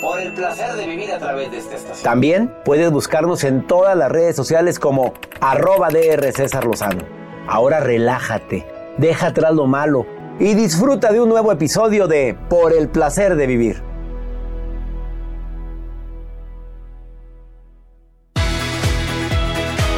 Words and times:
Por 0.00 0.20
el 0.20 0.32
placer 0.34 0.74
de 0.74 0.86
vivir 0.86 1.10
a 1.12 1.18
través 1.18 1.50
de 1.50 1.58
esta 1.58 1.76
estación. 1.76 2.04
También 2.04 2.54
puedes 2.64 2.90
buscarnos 2.90 3.44
en 3.44 3.66
todas 3.66 3.96
las 3.96 4.10
redes 4.10 4.36
sociales 4.36 4.78
como 4.78 5.14
arroba 5.40 5.88
DR 5.88 6.32
César 6.32 6.64
Lozano. 6.66 7.02
Ahora 7.46 7.80
relájate, 7.80 8.66
deja 8.98 9.28
atrás 9.28 9.54
lo 9.54 9.66
malo 9.66 10.06
y 10.38 10.54
disfruta 10.54 11.12
de 11.12 11.20
un 11.20 11.28
nuevo 11.28 11.50
episodio 11.50 12.08
de 12.08 12.36
Por 12.48 12.72
el 12.72 12.88
placer 12.88 13.36
de 13.36 13.46
vivir. 13.46 13.82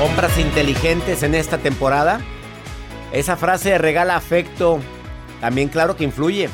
Compras 0.00 0.38
inteligentes 0.38 1.22
en 1.22 1.34
esta 1.34 1.58
temporada. 1.58 2.20
Esa 3.12 3.36
frase 3.36 3.78
regala 3.78 4.16
afecto. 4.16 4.80
También 5.40 5.68
claro 5.68 5.96
que 5.96 6.04
influye. 6.04 6.48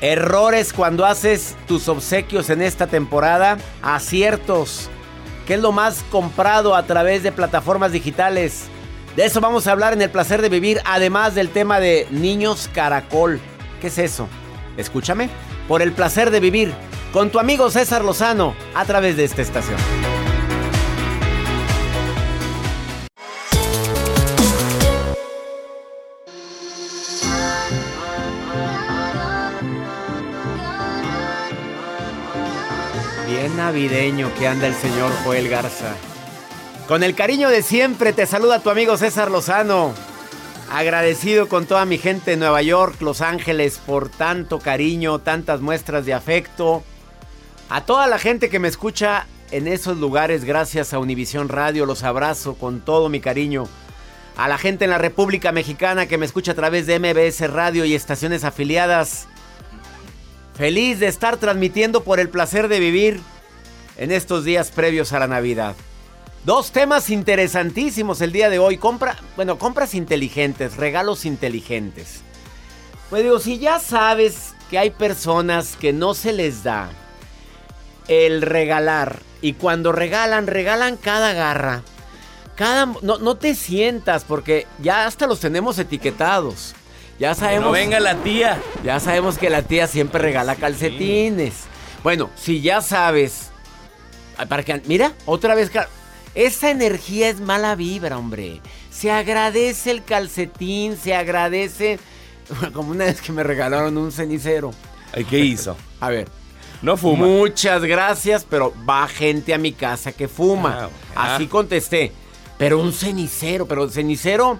Errores 0.00 0.72
cuando 0.72 1.04
haces 1.04 1.56
tus 1.66 1.88
obsequios 1.88 2.50
en 2.50 2.62
esta 2.62 2.86
temporada. 2.86 3.58
Aciertos. 3.82 4.88
¿Qué 5.46 5.54
es 5.54 5.60
lo 5.60 5.72
más 5.72 6.04
comprado 6.10 6.76
a 6.76 6.84
través 6.84 7.22
de 7.22 7.32
plataformas 7.32 7.90
digitales? 7.90 8.66
De 9.16 9.24
eso 9.24 9.40
vamos 9.40 9.66
a 9.66 9.72
hablar 9.72 9.92
en 9.94 10.02
el 10.02 10.10
placer 10.10 10.42
de 10.42 10.48
vivir, 10.48 10.80
además 10.84 11.34
del 11.34 11.48
tema 11.48 11.80
de 11.80 12.06
niños 12.10 12.70
caracol. 12.72 13.40
¿Qué 13.80 13.88
es 13.88 13.98
eso? 13.98 14.28
Escúchame. 14.76 15.30
Por 15.66 15.82
el 15.82 15.92
placer 15.92 16.30
de 16.30 16.40
vivir 16.40 16.72
con 17.12 17.30
tu 17.30 17.40
amigo 17.40 17.70
César 17.70 18.04
Lozano 18.04 18.54
a 18.74 18.84
través 18.84 19.16
de 19.16 19.24
esta 19.24 19.42
estación. 19.42 20.17
Navideño 33.68 34.32
que 34.38 34.48
anda 34.48 34.66
el 34.66 34.74
señor 34.74 35.12
Joel 35.24 35.50
Garza. 35.50 35.94
Con 36.86 37.02
el 37.02 37.14
cariño 37.14 37.50
de 37.50 37.62
siempre 37.62 38.14
te 38.14 38.24
saluda 38.24 38.60
tu 38.60 38.70
amigo 38.70 38.96
César 38.96 39.30
Lozano. 39.30 39.92
Agradecido 40.72 41.50
con 41.50 41.66
toda 41.66 41.84
mi 41.84 41.98
gente 41.98 42.30
de 42.30 42.36
Nueva 42.38 42.62
York, 42.62 43.02
Los 43.02 43.20
Ángeles, 43.20 43.78
por 43.84 44.08
tanto 44.08 44.58
cariño, 44.58 45.18
tantas 45.18 45.60
muestras 45.60 46.06
de 46.06 46.14
afecto. 46.14 46.82
A 47.68 47.82
toda 47.82 48.06
la 48.06 48.18
gente 48.18 48.48
que 48.48 48.58
me 48.58 48.68
escucha 48.68 49.26
en 49.50 49.68
esos 49.68 49.98
lugares, 49.98 50.46
gracias 50.46 50.94
a 50.94 50.98
Univisión 50.98 51.50
Radio, 51.50 51.84
los 51.84 52.04
abrazo 52.04 52.54
con 52.54 52.80
todo 52.80 53.10
mi 53.10 53.20
cariño. 53.20 53.68
A 54.38 54.48
la 54.48 54.56
gente 54.56 54.86
en 54.86 54.90
la 54.92 54.98
República 54.98 55.52
Mexicana 55.52 56.06
que 56.06 56.16
me 56.16 56.24
escucha 56.24 56.52
a 56.52 56.54
través 56.54 56.86
de 56.86 56.98
MBS 56.98 57.50
Radio 57.50 57.84
y 57.84 57.94
estaciones 57.94 58.44
afiliadas. 58.44 59.28
Feliz 60.54 61.00
de 61.00 61.08
estar 61.08 61.36
transmitiendo 61.36 62.02
por 62.02 62.18
el 62.18 62.30
placer 62.30 62.68
de 62.68 62.80
vivir 62.80 63.20
en 63.98 64.12
estos 64.12 64.44
días 64.44 64.70
previos 64.70 65.12
a 65.12 65.18
la 65.18 65.26
Navidad. 65.26 65.74
Dos 66.44 66.70
temas 66.70 67.10
interesantísimos 67.10 68.20
el 68.20 68.32
día 68.32 68.48
de 68.48 68.58
hoy. 68.58 68.78
Compra, 68.78 69.16
bueno, 69.36 69.58
compras 69.58 69.94
inteligentes, 69.94 70.76
regalos 70.76 71.24
inteligentes. 71.24 72.22
Pues 73.10 73.22
digo, 73.22 73.38
si 73.38 73.58
ya 73.58 73.80
sabes 73.80 74.54
que 74.70 74.78
hay 74.78 74.90
personas 74.90 75.76
que 75.76 75.92
no 75.92 76.14
se 76.14 76.32
les 76.32 76.62
da 76.62 76.90
el 78.06 78.42
regalar 78.42 79.20
y 79.42 79.54
cuando 79.54 79.92
regalan, 79.92 80.46
regalan 80.46 80.96
cada 80.96 81.32
garra. 81.32 81.82
Cada, 82.54 82.86
no, 83.02 83.18
no 83.18 83.36
te 83.36 83.54
sientas 83.54 84.24
porque 84.24 84.66
ya 84.80 85.06
hasta 85.06 85.26
los 85.26 85.40
tenemos 85.40 85.78
etiquetados. 85.78 86.74
Ya 87.18 87.34
sabemos. 87.34 87.66
No 87.66 87.72
venga 87.72 88.00
la 88.00 88.16
tía. 88.16 88.60
Ya 88.84 89.00
sabemos 89.00 89.38
que 89.38 89.50
la 89.50 89.62
tía 89.62 89.86
siempre 89.86 90.20
regala 90.20 90.56
calcetines. 90.56 91.64
Bueno, 92.02 92.30
si 92.36 92.60
ya 92.60 92.80
sabes. 92.80 93.50
Para 94.46 94.62
que, 94.62 94.80
mira, 94.86 95.12
otra 95.26 95.54
vez. 95.54 95.70
Esa 96.34 96.70
energía 96.70 97.28
es 97.28 97.40
mala 97.40 97.74
vibra, 97.74 98.18
hombre. 98.18 98.60
Se 98.90 99.10
agradece 99.10 99.90
el 99.90 100.04
calcetín, 100.04 100.96
se 100.96 101.14
agradece. 101.14 101.98
Como 102.72 102.92
una 102.92 103.06
vez 103.06 103.20
que 103.20 103.32
me 103.32 103.42
regalaron 103.42 103.96
un 103.96 104.12
cenicero. 104.12 104.70
¿Qué 105.28 105.38
hizo? 105.38 105.76
A 106.00 106.10
ver. 106.10 106.28
No 106.80 106.96
fuma. 106.96 107.26
Muchas 107.26 107.82
gracias, 107.82 108.46
pero 108.48 108.72
va 108.88 109.08
gente 109.08 109.52
a 109.52 109.58
mi 109.58 109.72
casa 109.72 110.12
que 110.12 110.28
fuma. 110.28 110.90
Ah, 111.16 111.34
Así 111.34 111.48
contesté. 111.48 112.12
Pero 112.56 112.78
un 112.78 112.92
cenicero, 112.92 113.66
pero 113.66 113.88
cenicero. 113.88 114.58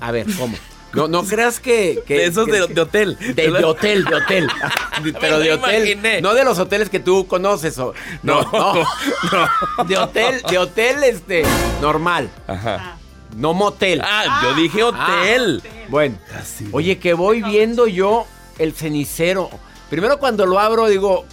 A 0.00 0.10
ver, 0.10 0.26
¿cómo? 0.36 0.56
No, 0.94 1.06
no 1.06 1.22
creas 1.24 1.60
que. 1.60 2.02
que 2.06 2.14
de 2.14 2.24
esos 2.26 2.46
que- 2.46 2.52
de, 2.52 2.66
que- 2.68 2.74
de 2.74 2.80
hotel. 2.80 3.18
de, 3.20 3.34
de 3.50 3.64
hotel, 3.64 4.04
de 4.04 4.14
hotel. 4.14 4.48
Pero 5.20 5.38
de 5.38 5.52
hotel. 5.52 5.82
imaginé. 5.88 6.20
No 6.20 6.34
de 6.34 6.44
los 6.44 6.58
hoteles 6.58 6.88
que 6.90 6.98
tú 7.00 7.26
conoces. 7.26 7.78
o- 7.78 7.94
no, 8.22 8.42
no, 8.52 8.74
no. 8.74 9.84
De 9.86 9.96
hotel, 9.96 10.42
de 10.48 10.58
hotel, 10.58 11.04
este. 11.04 11.42
Normal. 11.80 12.30
Ajá. 12.46 12.96
No 13.36 13.52
motel. 13.54 14.00
Ah, 14.02 14.40
yo 14.42 14.54
dije 14.54 14.82
hotel. 14.82 15.62
Bueno. 15.88 16.18
Casi. 16.32 16.68
Oye, 16.72 16.98
que 16.98 17.12
voy 17.14 17.42
viendo 17.42 17.86
yo 17.86 18.26
el 18.58 18.72
cenicero. 18.72 19.50
Primero 19.90 20.18
cuando 20.18 20.46
lo 20.46 20.58
abro 20.58 20.86
digo, 20.88 21.24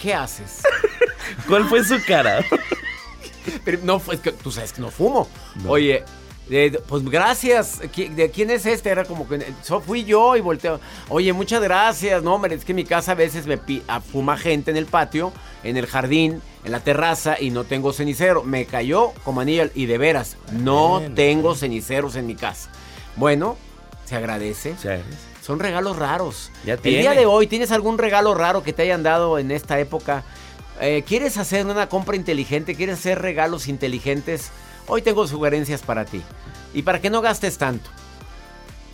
¿qué 0.00 0.14
haces? 0.14 0.62
¿Cuál 1.46 1.68
fue 1.68 1.84
su 1.84 1.96
cara? 2.06 2.44
Pero 3.64 3.78
no, 3.82 3.98
fue 3.98 4.14
es 4.14 4.20
que 4.20 4.32
tú 4.32 4.50
sabes 4.52 4.72
que 4.72 4.80
no 4.80 4.90
fumo. 4.90 5.28
Oye, 5.66 6.04
Pues 6.88 7.04
gracias. 7.04 7.80
¿Qui- 7.94 8.10
¿De 8.12 8.30
quién 8.30 8.50
es 8.50 8.66
este? 8.66 8.90
Era 8.90 9.04
como 9.04 9.28
que 9.28 9.52
so, 9.62 9.80
fui 9.80 10.04
yo 10.04 10.34
y 10.36 10.40
volteo. 10.40 10.80
Oye, 11.08 11.32
muchas 11.32 11.62
gracias. 11.62 12.22
No, 12.24 12.34
hombre, 12.34 12.54
es 12.56 12.64
que 12.64 12.72
en 12.72 12.76
mi 12.76 12.84
casa 12.84 13.12
a 13.12 13.14
veces 13.14 13.46
me 13.46 13.56
pi- 13.56 13.82
a- 13.86 14.00
fuma 14.00 14.36
gente 14.36 14.70
en 14.72 14.76
el 14.76 14.86
patio, 14.86 15.32
en 15.62 15.76
el 15.76 15.86
jardín, 15.86 16.42
en 16.64 16.72
la 16.72 16.80
terraza 16.80 17.36
y 17.40 17.50
no 17.50 17.62
tengo 17.64 17.92
cenicero. 17.92 18.42
Me 18.42 18.64
cayó 18.66 19.12
como 19.24 19.40
anillo 19.40 19.70
y 19.74 19.86
de 19.86 19.96
veras, 19.98 20.36
no 20.52 21.00
tengo 21.14 21.54
ceniceros 21.54 22.16
en 22.16 22.26
mi 22.26 22.34
casa. 22.34 22.70
Bueno, 23.16 23.56
se 24.04 24.16
agradece. 24.16 24.72
O 24.72 24.78
sea, 24.78 25.00
Son 25.42 25.58
regalos 25.58 25.96
raros. 25.96 26.50
Ya 26.64 26.74
El 26.74 26.80
tiene. 26.80 26.98
día 26.98 27.12
de 27.12 27.26
hoy, 27.26 27.46
¿tienes 27.46 27.70
algún 27.72 27.96
regalo 27.96 28.34
raro 28.34 28.62
que 28.62 28.72
te 28.72 28.82
hayan 28.82 29.02
dado 29.02 29.38
en 29.38 29.50
esta 29.50 29.80
época? 29.80 30.22
Eh, 30.80 31.02
¿Quieres 31.06 31.38
hacer 31.38 31.64
una 31.66 31.88
compra 31.88 32.14
inteligente? 32.16 32.74
¿Quieres 32.74 32.98
hacer 32.98 33.20
regalos 33.20 33.66
inteligentes? 33.66 34.50
Hoy 34.92 35.02
tengo 35.02 35.24
sugerencias 35.28 35.82
para 35.82 36.04
ti. 36.04 36.20
Y 36.74 36.82
para 36.82 37.00
que 37.00 37.10
no 37.10 37.20
gastes 37.20 37.58
tanto. 37.58 37.88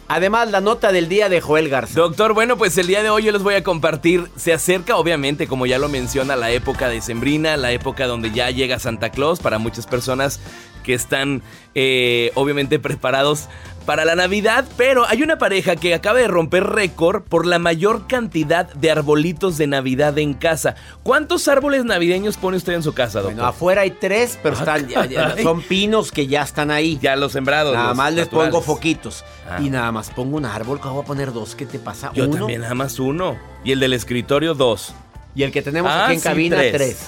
Además, 0.08 0.50
la 0.50 0.60
nota 0.60 0.92
del 0.92 1.08
día 1.08 1.30
de 1.30 1.40
Joel 1.40 1.70
Garza. 1.70 1.98
Doctor, 1.98 2.34
bueno, 2.34 2.58
pues 2.58 2.76
el 2.76 2.86
día 2.86 3.02
de 3.02 3.08
hoy 3.08 3.24
yo 3.24 3.32
les 3.32 3.42
voy 3.42 3.54
a 3.54 3.64
compartir. 3.64 4.30
Se 4.36 4.52
acerca, 4.52 4.96
obviamente, 4.96 5.48
como 5.48 5.64
ya 5.64 5.78
lo 5.78 5.88
menciona, 5.88 6.36
la 6.36 6.50
época 6.50 6.90
de 6.90 7.00
Sembrina, 7.00 7.56
la 7.56 7.72
época 7.72 8.06
donde 8.06 8.30
ya 8.30 8.50
llega 8.50 8.78
Santa 8.78 9.08
Claus 9.08 9.40
para 9.40 9.58
muchas 9.58 9.86
personas 9.86 10.38
que 10.86 10.94
están, 10.94 11.42
eh, 11.74 12.30
obviamente, 12.36 12.78
preparados 12.78 13.48
para 13.84 14.04
la 14.04 14.14
Navidad. 14.16 14.64
Pero 14.76 15.04
hay 15.06 15.22
una 15.22 15.36
pareja 15.38 15.76
que 15.76 15.94
acaba 15.94 16.18
de 16.20 16.28
romper 16.28 16.64
récord 16.64 17.22
por 17.22 17.44
la 17.44 17.58
mayor 17.58 18.06
cantidad 18.06 18.72
de 18.72 18.90
arbolitos 18.90 19.58
de 19.58 19.66
Navidad 19.66 20.16
en 20.18 20.34
casa. 20.34 20.76
¿Cuántos 21.02 21.46
árboles 21.48 21.84
navideños 21.84 22.36
pone 22.36 22.56
usted 22.56 22.72
en 22.74 22.82
su 22.82 22.94
casa, 22.94 23.18
doctor? 23.20 23.34
Bueno, 23.34 23.48
afuera 23.48 23.82
hay 23.82 23.90
tres, 23.90 24.38
pero 24.42 24.56
Ah, 24.56 24.78
están, 24.78 24.88
ya- 25.10 25.36
son 25.42 25.60
pinos 25.62 26.10
que 26.12 26.26
ya 26.28 26.42
están 26.42 26.70
ahí. 26.70 26.98
ya 27.02 27.14
los 27.16 27.32
sembrados. 27.32 27.74
nada 27.74 27.88
los 27.88 27.96
más 27.96 28.12
les 28.14 28.28
pongo 28.28 28.62
foquitos. 28.62 29.24
Ah. 29.50 29.58
Y 29.60 29.70
nada 29.70 29.90
más 29.92 30.10
pongo 30.10 30.36
un 30.36 30.44
árbol, 30.46 30.80
que 30.80 30.88
voy 30.88 31.02
a 31.02 31.06
poner 31.06 31.32
dos. 31.32 31.54
¿Qué 31.54 31.66
te 31.66 31.78
pasa? 31.78 32.10
Yo 32.14 32.24
Uno. 32.24 32.38
también, 32.38 32.60
nada 32.62 32.74
más 32.74 32.98
uno. 32.98 33.36
Y 33.64 33.72
el 33.72 33.80
del 33.80 33.92
escritorio, 33.92 34.54
dos. 34.54 34.94
Y 35.34 35.42
el 35.42 35.52
que 35.52 35.62
tenemos 35.62 35.90
Ah, 35.92 36.04
aquí 36.06 36.14
en 36.14 36.20
sí, 36.20 36.24
cabina, 36.24 36.56
tres. 36.56 36.72
tres. 36.72 36.98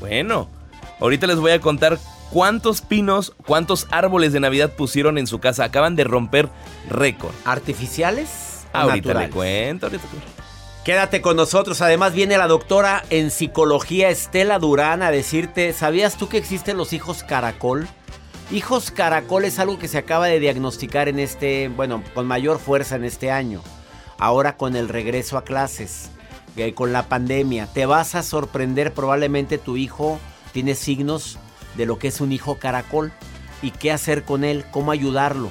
Bueno, 0.00 0.48
ahorita 1.00 1.26
les 1.26 1.36
voy 1.38 1.52
a 1.52 1.60
contar 1.60 1.98
cuántos 2.30 2.80
pinos, 2.80 3.34
cuántos 3.46 3.86
árboles 3.90 4.32
de 4.32 4.40
Navidad 4.40 4.72
pusieron 4.76 5.18
en 5.18 5.26
su 5.26 5.38
casa. 5.40 5.64
Acaban 5.64 5.96
de 5.96 6.04
romper 6.04 6.48
récord. 6.88 7.34
¿Artificiales? 7.44 8.66
o 8.72 8.76
Ahorita 8.76 8.96
naturales? 9.08 9.28
le 9.30 9.34
cuento. 9.34 9.86
ahorita 9.86 10.04
le 10.04 10.10
cuento. 10.10 10.32
Quédate 10.84 11.20
con 11.20 11.36
nosotros. 11.36 11.82
Además 11.82 12.14
viene 12.14 12.38
la 12.38 12.46
doctora 12.46 13.04
en 13.10 13.30
psicología 13.30 14.08
Estela 14.08 14.58
Durán 14.58 15.02
a 15.02 15.10
decirte, 15.10 15.72
¿sabías 15.72 16.16
tú 16.16 16.28
que 16.28 16.38
existen 16.38 16.76
los 16.78 16.92
hijos 16.92 17.22
caracol? 17.22 17.86
Hijos 18.50 18.90
caracol 18.90 19.44
es 19.44 19.58
algo 19.58 19.78
que 19.78 19.88
se 19.88 19.98
acaba 19.98 20.26
de 20.26 20.40
diagnosticar 20.40 21.08
en 21.08 21.18
este, 21.18 21.68
bueno, 21.68 22.02
con 22.14 22.26
mayor 22.26 22.58
fuerza 22.58 22.96
en 22.96 23.04
este 23.04 23.30
año. 23.30 23.60
Ahora 24.18 24.56
con 24.56 24.76
el 24.76 24.88
regreso 24.88 25.36
a 25.36 25.44
clases, 25.44 26.10
eh, 26.56 26.72
con 26.72 26.92
la 26.94 27.08
pandemia, 27.08 27.66
te 27.66 27.84
vas 27.84 28.14
a 28.14 28.22
sorprender, 28.22 28.94
probablemente 28.94 29.58
tu 29.58 29.76
hijo 29.76 30.18
tiene 30.52 30.74
signos 30.74 31.38
de 31.78 31.86
lo 31.86 31.98
que 31.98 32.08
es 32.08 32.20
un 32.20 32.32
hijo 32.32 32.58
caracol 32.58 33.12
y 33.62 33.70
qué 33.70 33.90
hacer 33.90 34.24
con 34.24 34.44
él, 34.44 34.66
cómo 34.70 34.90
ayudarlo. 34.90 35.48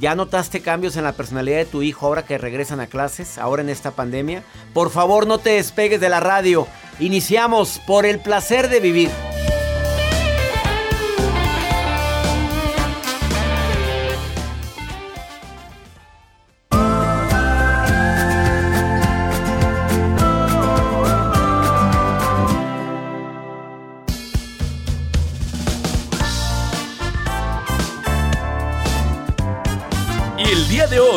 ¿Ya 0.00 0.14
notaste 0.14 0.60
cambios 0.60 0.96
en 0.96 1.04
la 1.04 1.12
personalidad 1.12 1.58
de 1.58 1.64
tu 1.64 1.82
hijo 1.82 2.06
ahora 2.06 2.24
que 2.24 2.38
regresan 2.38 2.80
a 2.80 2.88
clases, 2.88 3.38
ahora 3.38 3.62
en 3.62 3.68
esta 3.68 3.92
pandemia? 3.92 4.42
Por 4.74 4.90
favor, 4.90 5.26
no 5.26 5.38
te 5.38 5.50
despegues 5.50 6.00
de 6.00 6.08
la 6.08 6.20
radio. 6.20 6.66
Iniciamos 6.98 7.80
por 7.86 8.04
el 8.04 8.20
placer 8.20 8.68
de 8.68 8.80
vivir. 8.80 9.10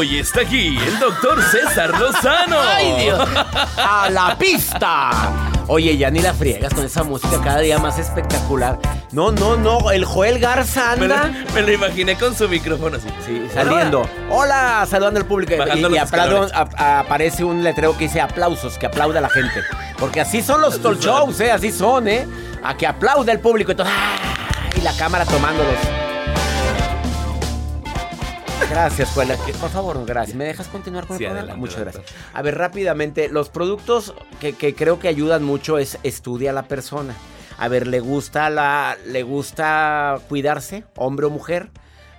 Hoy 0.01 0.17
está 0.17 0.41
aquí 0.41 0.77
el 0.79 0.99
doctor 0.99 1.39
César 1.43 1.91
Lozano. 1.99 2.57
¡Ay, 2.59 3.03
Dios! 3.03 3.19
¡A 3.77 4.09
la 4.09 4.35
pista! 4.35 5.11
Oye, 5.67 5.95
ya 5.95 6.09
ni 6.09 6.19
la 6.21 6.33
friegas 6.33 6.73
con 6.73 6.83
esa 6.83 7.03
música 7.03 7.39
cada 7.43 7.59
día 7.59 7.77
más 7.77 7.99
espectacular. 7.99 8.79
No, 9.11 9.31
no, 9.31 9.55
no, 9.57 9.91
el 9.91 10.03
Joel 10.03 10.39
Garza 10.39 10.95
Me 10.97 11.07
lo, 11.07 11.13
anda. 11.15 11.45
me 11.53 11.61
lo 11.61 11.71
imaginé 11.71 12.15
con 12.17 12.35
su 12.35 12.49
micrófono 12.49 12.97
así. 12.97 13.07
Sí, 13.27 13.47
saliendo. 13.53 14.09
Hola, 14.31 14.87
saludando 14.89 15.19
al 15.19 15.27
público. 15.27 15.53
Bajando 15.55 15.89
Y, 15.91 15.93
y 15.93 15.97
aplaudo- 15.99 16.49
a- 16.51 16.99
aparece 17.01 17.43
un 17.43 17.63
letrero 17.63 17.95
que 17.95 18.05
dice 18.05 18.21
aplausos, 18.21 18.79
que 18.79 18.87
aplauda 18.87 19.19
a 19.19 19.21
la 19.21 19.29
gente. 19.29 19.61
Porque 19.99 20.19
así 20.19 20.41
son 20.41 20.61
los 20.61 20.81
talk 20.81 20.99
shows, 20.99 21.39
¿eh? 21.41 21.51
Así 21.51 21.71
son, 21.71 22.07
¿eh? 22.07 22.27
A 22.63 22.75
que 22.75 22.87
aplaude 22.87 23.31
el 23.31 23.39
público 23.39 23.71
y 23.71 23.75
todo. 23.75 23.87
¡ah! 23.87 24.17
Y 24.75 24.81
la 24.81 24.93
cámara 24.97 25.25
tomándolos. 25.25 25.75
Gracias. 28.71 29.09
Que- 29.45 29.53
Por 29.53 29.69
favor, 29.69 30.05
gracias. 30.05 30.35
¿Me 30.37 30.45
dejas 30.45 30.67
continuar 30.69 31.05
con 31.05 31.17
Sí, 31.17 31.23
el 31.25 31.29
programa? 31.31 31.53
adelante, 31.53 31.59
Muchas 31.59 31.81
gracias. 31.81 32.05
A 32.33 32.41
ver, 32.41 32.57
rápidamente, 32.57 33.27
los 33.29 33.49
productos 33.49 34.13
que, 34.39 34.53
que 34.53 34.73
creo 34.73 34.97
que 34.99 35.07
ayudan 35.09 35.43
mucho 35.43 35.77
es 35.77 35.97
estudia 36.03 36.51
a 36.51 36.53
la 36.53 36.63
persona. 36.63 37.13
A 37.57 37.67
ver, 37.67 37.85
¿le 37.87 37.99
gusta 37.99 38.49
la, 38.49 38.97
le 39.05 39.23
gusta 39.23 40.19
cuidarse, 40.29 40.85
hombre 40.95 41.25
o 41.25 41.29
mujer? 41.29 41.69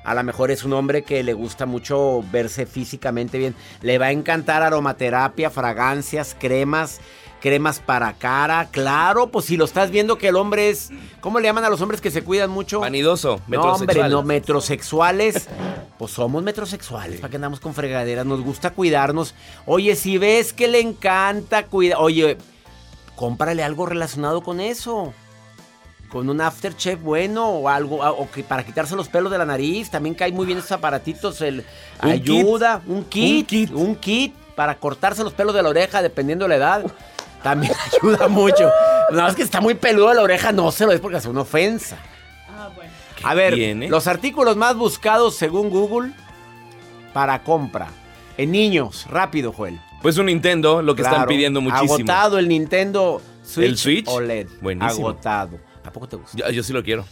A 0.04 0.14
lo 0.14 0.22
mejor 0.24 0.50
es 0.50 0.64
un 0.64 0.72
hombre 0.72 1.02
que 1.04 1.22
le 1.22 1.32
gusta 1.32 1.64
mucho 1.64 2.22
verse 2.30 2.66
físicamente 2.66 3.38
bien. 3.38 3.54
Le 3.80 3.98
va 3.98 4.06
a 4.06 4.10
encantar 4.12 4.62
aromaterapia, 4.62 5.48
fragancias, 5.48 6.36
cremas, 6.38 7.00
cremas 7.42 7.80
para 7.80 8.14
cara. 8.14 8.68
Claro, 8.70 9.26
pues 9.26 9.44
si 9.46 9.56
lo 9.58 9.64
estás 9.66 9.90
viendo 9.90 10.16
que 10.16 10.28
el 10.28 10.36
hombre 10.36 10.70
es... 10.70 10.90
¿Cómo 11.20 11.40
le 11.40 11.48
llaman 11.48 11.64
a 11.64 11.68
los 11.68 11.80
hombres 11.82 12.00
que 12.00 12.10
se 12.10 12.22
cuidan 12.22 12.48
mucho? 12.50 12.80
Vanidoso, 12.80 13.40
No, 13.48 13.60
hombre, 13.62 13.86
metrosexual. 13.96 14.10
no, 14.12 14.22
metrosexuales. 14.22 15.48
Pues 15.98 16.12
somos 16.12 16.42
metrosexuales, 16.42 17.20
¿para 17.20 17.30
qué 17.30 17.36
andamos 17.36 17.60
con 17.60 17.74
fregaderas? 17.74 18.24
Nos 18.24 18.40
gusta 18.40 18.70
cuidarnos. 18.70 19.34
Oye, 19.66 19.94
si 19.96 20.16
ves 20.18 20.52
que 20.52 20.68
le 20.68 20.80
encanta 20.80 21.66
cuidar... 21.66 21.98
Oye, 22.00 22.38
cómprale 23.16 23.62
algo 23.62 23.86
relacionado 23.86 24.40
con 24.42 24.60
eso. 24.60 25.12
Con 26.10 26.28
un 26.28 26.40
aftershave 26.40 26.96
bueno 26.96 27.48
o 27.48 27.68
algo, 27.68 27.96
o 28.04 28.30
que 28.30 28.42
para 28.44 28.64
quitarse 28.64 28.94
los 28.96 29.08
pelos 29.08 29.32
de 29.32 29.38
la 29.38 29.46
nariz. 29.46 29.90
También 29.90 30.14
cae 30.14 30.30
muy 30.30 30.46
bien 30.46 30.58
esos 30.58 30.72
aparatitos. 30.72 31.40
El, 31.40 31.64
Un 32.02 32.10
ayuda, 32.10 32.82
un 32.86 33.04
kit, 33.04 33.46
kit. 33.48 33.70
un 33.72 33.96
kit 33.96 34.34
para 34.54 34.74
cortarse 34.78 35.24
los 35.24 35.32
pelos 35.32 35.54
de 35.54 35.62
la 35.62 35.70
oreja, 35.70 36.02
dependiendo 36.02 36.44
de 36.44 36.48
la 36.50 36.56
edad. 36.56 36.84
También 37.42 37.72
ayuda 38.02 38.28
mucho. 38.28 38.70
Nada 39.10 39.24
más 39.24 39.34
que 39.34 39.42
está 39.42 39.60
muy 39.60 39.74
peludo 39.74 40.12
la 40.14 40.22
oreja, 40.22 40.52
no 40.52 40.70
se 40.72 40.86
lo 40.86 40.92
es 40.92 41.00
porque 41.00 41.18
es 41.18 41.26
una 41.26 41.42
ofensa. 41.42 41.98
A 43.24 43.34
ver, 43.34 43.54
tiene? 43.54 43.88
los 43.88 44.06
artículos 44.06 44.56
más 44.56 44.76
buscados 44.76 45.36
según 45.36 45.70
Google 45.70 46.12
para 47.12 47.42
compra. 47.42 47.88
En 48.36 48.50
niños, 48.50 49.06
rápido, 49.08 49.52
Joel. 49.52 49.78
Pues 50.00 50.18
un 50.18 50.26
Nintendo, 50.26 50.82
lo 50.82 50.96
que 50.96 51.02
están 51.02 51.26
pidiendo 51.26 51.60
muchísimo. 51.60 51.94
Agotado 51.94 52.38
el 52.38 52.48
Nintendo 52.48 53.20
Switch, 53.44 53.68
¿El 53.68 53.78
Switch? 53.78 54.08
OLED. 54.08 54.48
Buenísimo. 54.60 55.08
Agotado. 55.08 55.58
¿A 55.84 55.92
poco 55.92 56.08
te 56.08 56.16
gusta? 56.16 56.36
Yo, 56.36 56.50
yo 56.50 56.62
sí 56.62 56.72
lo 56.72 56.82
quiero. 56.82 57.04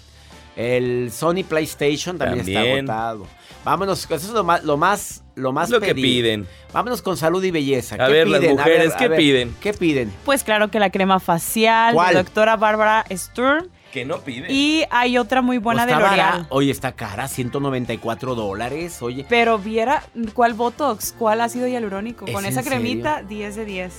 El 0.57 1.11
Sony 1.13 1.45
PlayStation 1.49 2.19
también, 2.19 2.47
está 2.49 2.61
agotado. 2.61 3.27
Vámonos, 3.65 4.05
eso 4.05 4.15
es 4.15 4.31
lo 4.31 4.43
más, 4.43 4.65
lo 4.65 4.77
más, 4.77 5.23
lo 5.35 5.53
más 5.53 5.69
Lo 5.71 5.81
que 5.81 5.95
piden. 5.95 6.47
Vámonos 6.73 7.03
con 7.03 7.17
salud 7.17 7.43
y 7.45 7.51
belleza. 7.51 7.97
A 7.97 8.07
¿Qué 8.07 8.13
ver, 8.13 8.29
las 8.29 8.41
piden? 8.41 8.57
mujeres, 8.57 8.95
a 8.95 8.97
¿qué 8.97 9.11
piden? 9.11 9.57
¿Qué 9.61 9.73
piden? 9.75 10.13
Pues 10.25 10.45
claro 10.45 10.71
que 10.71 10.79
la 10.81 10.91
crema 10.91 11.21
facial 11.21 11.95
¿Cuál? 11.95 12.15
de 12.15 12.23
doctora 12.23 12.57
Bárbara 12.57 13.05
Sturm. 13.11 13.69
Que 13.93 14.05
no 14.05 14.21
piden. 14.21 14.47
Y 14.51 14.85
hay 14.91 15.19
otra 15.19 15.43
muy 15.43 15.59
buena 15.59 15.83
Pues 15.85 15.97
de 15.97 16.03
está 16.03 16.11
L'Oreal. 16.11 16.47
Oye, 16.51 16.71
está 16.71 16.93
cara, 16.93 17.27
194 17.29 18.35
dólares. 18.35 19.03
Oye, 19.03 19.27
Pero 19.29 19.59
viera 19.59 20.05
cuál 20.33 20.55
Botox, 20.55 21.13
cuál 21.19 21.41
ácido 21.41 21.67
hialurónico. 21.67 22.25
¿Es 22.27 22.33
Con 22.33 22.47
esa 22.47 22.63
serio? 22.63 22.79
cremita, 22.79 23.23
10 23.23 23.57
de 23.57 23.65
10. 23.65 23.93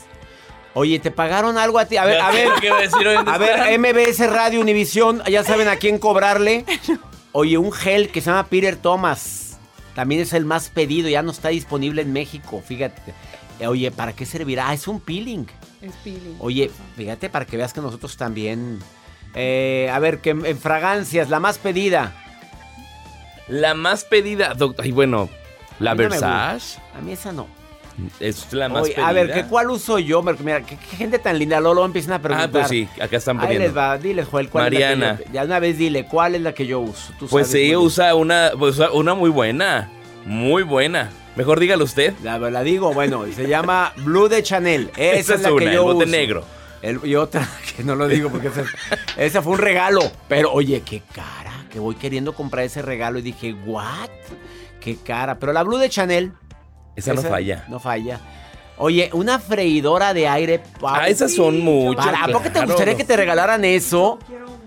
Oye, 0.74 1.00
¿te 1.00 1.12
pagaron 1.12 1.58
algo 1.58 1.80
a 1.80 1.86
ti? 1.86 1.98
A 1.98 2.06
ver, 2.06 2.22
a 2.22 2.32
ver. 2.32 2.50
¿Qué 2.60 2.68
iba 2.68 2.78
a 2.78 2.82
decir? 2.82 3.04
¿Dónde 3.04 3.32
A 3.32 3.38
ver? 3.38 3.80
MBS 3.80 4.30
Radio 4.30 4.62
Univisión, 4.62 5.22
ya 5.30 5.44
saben 5.44 5.68
a 5.68 5.76
quién 5.78 5.98
cobrarle. 5.98 6.66
Oye, 7.34 7.58
un 7.58 7.72
gel 7.72 8.10
que 8.10 8.20
se 8.20 8.30
llama 8.30 8.48
Peter 8.48 8.76
Thomas. 8.76 9.58
También 9.96 10.22
es 10.22 10.34
el 10.34 10.46
más 10.46 10.70
pedido, 10.70 11.10
ya 11.10 11.22
no 11.22 11.32
está 11.32 11.50
disponible 11.50 12.02
en 12.02 12.12
México, 12.14 12.62
fíjate. 12.66 13.14
Eh, 13.60 13.68
Oye, 13.68 13.92
¿para 13.92 14.14
qué 14.14 14.26
servirá? 14.26 14.70
Ah, 14.70 14.74
es 14.74 14.88
un 14.88 15.00
peeling. 15.00 15.46
Es 15.82 15.94
peeling. 16.04 16.36
Oye, 16.40 16.72
fíjate 16.96 17.30
para 17.30 17.46
que 17.46 17.58
veas 17.58 17.74
que 17.74 17.82
nosotros 17.82 18.18
también. 18.18 18.80
Eh, 19.36 19.90
a 19.94 20.00
ver, 20.00 20.20
que 20.20 20.32
en, 20.32 20.58
fragancias, 20.58 21.30
la 21.30 21.40
más 21.40 21.58
pedida. 21.58 22.14
La 23.48 23.74
más 23.74 24.04
pedida, 24.04 24.54
doctor. 24.54 24.86
Ay, 24.86 24.92
bueno, 24.92 25.30
la 25.80 25.92
A 25.92 25.96
no 25.96 26.00
Versace. 26.00 26.80
A 26.98 27.02
mí 27.02 27.14
esa 27.14 27.32
no. 27.32 27.48
Es 28.20 28.52
la 28.54 28.70
más 28.70 28.84
Oye, 28.84 28.96
a 29.02 29.12
ver. 29.12 29.32
¿qué, 29.34 29.44
¿cuál 29.46 29.70
uso 29.70 30.00
yo? 30.00 30.22
Mira, 30.24 30.62
¿qué, 30.62 30.78
qué 30.78 30.96
gente 30.98 31.20
tan 31.20 31.38
linda. 31.38 31.60
Luego 31.60 31.84
empiezan 31.86 32.14
a 32.14 32.22
preguntar. 32.22 32.48
Ah, 32.50 32.52
pues 32.52 32.68
sí, 32.68 32.88
acá 33.02 33.18
están 33.18 33.38
Ahí 33.40 33.44
poniendo. 33.48 33.68
les 33.68 33.78
va, 33.78 33.98
diles, 33.98 34.28
Joel, 34.30 34.50
¿cuál 34.50 34.66
Mariana. 34.66 34.94
es 34.94 35.12
la 35.12 35.18
que 35.18 35.24
yo- 35.26 35.34
Ya 35.34 35.44
una 35.44 35.60
vez 35.60 35.78
dile, 35.78 36.06
¿cuál 36.06 36.36
es 36.36 36.42
la 36.42 36.54
que 36.54 36.66
yo 36.66 36.80
uso? 36.80 37.14
Tú 37.20 37.28
Pues 37.28 37.48
sí, 37.48 37.76
usa 37.76 38.16
una, 38.16 38.52
pues, 38.58 38.78
una 38.94 39.14
muy 39.14 39.30
buena. 39.30 39.90
Muy 40.26 40.64
buena. 40.64 41.10
Mejor 41.36 41.60
dígalo 41.60 41.84
usted. 41.86 42.14
La, 42.24 42.38
la 42.38 42.62
digo, 42.64 42.94
bueno, 42.94 43.26
se 43.34 43.48
llama 43.48 43.94
Blue 43.98 44.28
de 44.28 44.44
Chanel. 44.44 44.92
Esa, 44.98 45.20
Esa 45.20 45.34
es 45.36 45.42
la 45.42 45.50
es 45.50 45.56
que 45.56 45.64
una, 45.64 45.74
yo 45.74 45.80
el 45.88 45.94
bote 45.94 46.06
uso. 46.06 46.12
negro. 46.12 46.44
El- 46.82 47.00
y 47.04 47.16
otra, 47.16 47.48
que 47.78 47.84
no 47.84 47.96
lo 47.96 48.08
digo 48.08 48.30
porque 48.30 48.48
esa, 48.50 48.64
esa 49.18 49.42
fue 49.42 49.54
un 49.54 49.60
regalo. 49.60 50.02
Pero 50.28 50.52
oye, 50.52 50.82
qué 50.82 51.02
cara, 51.14 51.66
que 51.72 51.80
voy 51.80 51.96
queriendo 51.96 52.34
comprar 52.34 52.66
ese 52.66 52.82
regalo 52.82 53.20
y 53.20 53.22
dije, 53.22 53.54
¿what? 53.66 54.10
Qué 54.80 54.98
cara. 54.98 55.38
Pero 55.40 55.54
la 55.54 55.64
Blue 55.64 55.78
de 55.78 55.90
Chanel. 55.90 56.34
Esa 56.96 57.14
no 57.14 57.22
falla. 57.22 57.66
No 57.70 57.80
falla. 57.80 58.20
Oye, 58.78 59.10
una 59.14 59.38
freidora 59.40 60.14
de 60.14 60.28
aire. 60.28 60.62
Ah, 60.84 61.08
esas 61.08 61.34
son 61.34 61.60
muchas. 61.60 62.06
Para, 62.06 62.24
¿A 62.24 62.28
poco 62.28 62.44
te 62.44 62.52
claro. 62.52 62.68
gustaría 62.68 62.96
que 62.96 63.04
te 63.04 63.16
regalaran 63.16 63.64
eso? 63.64 64.18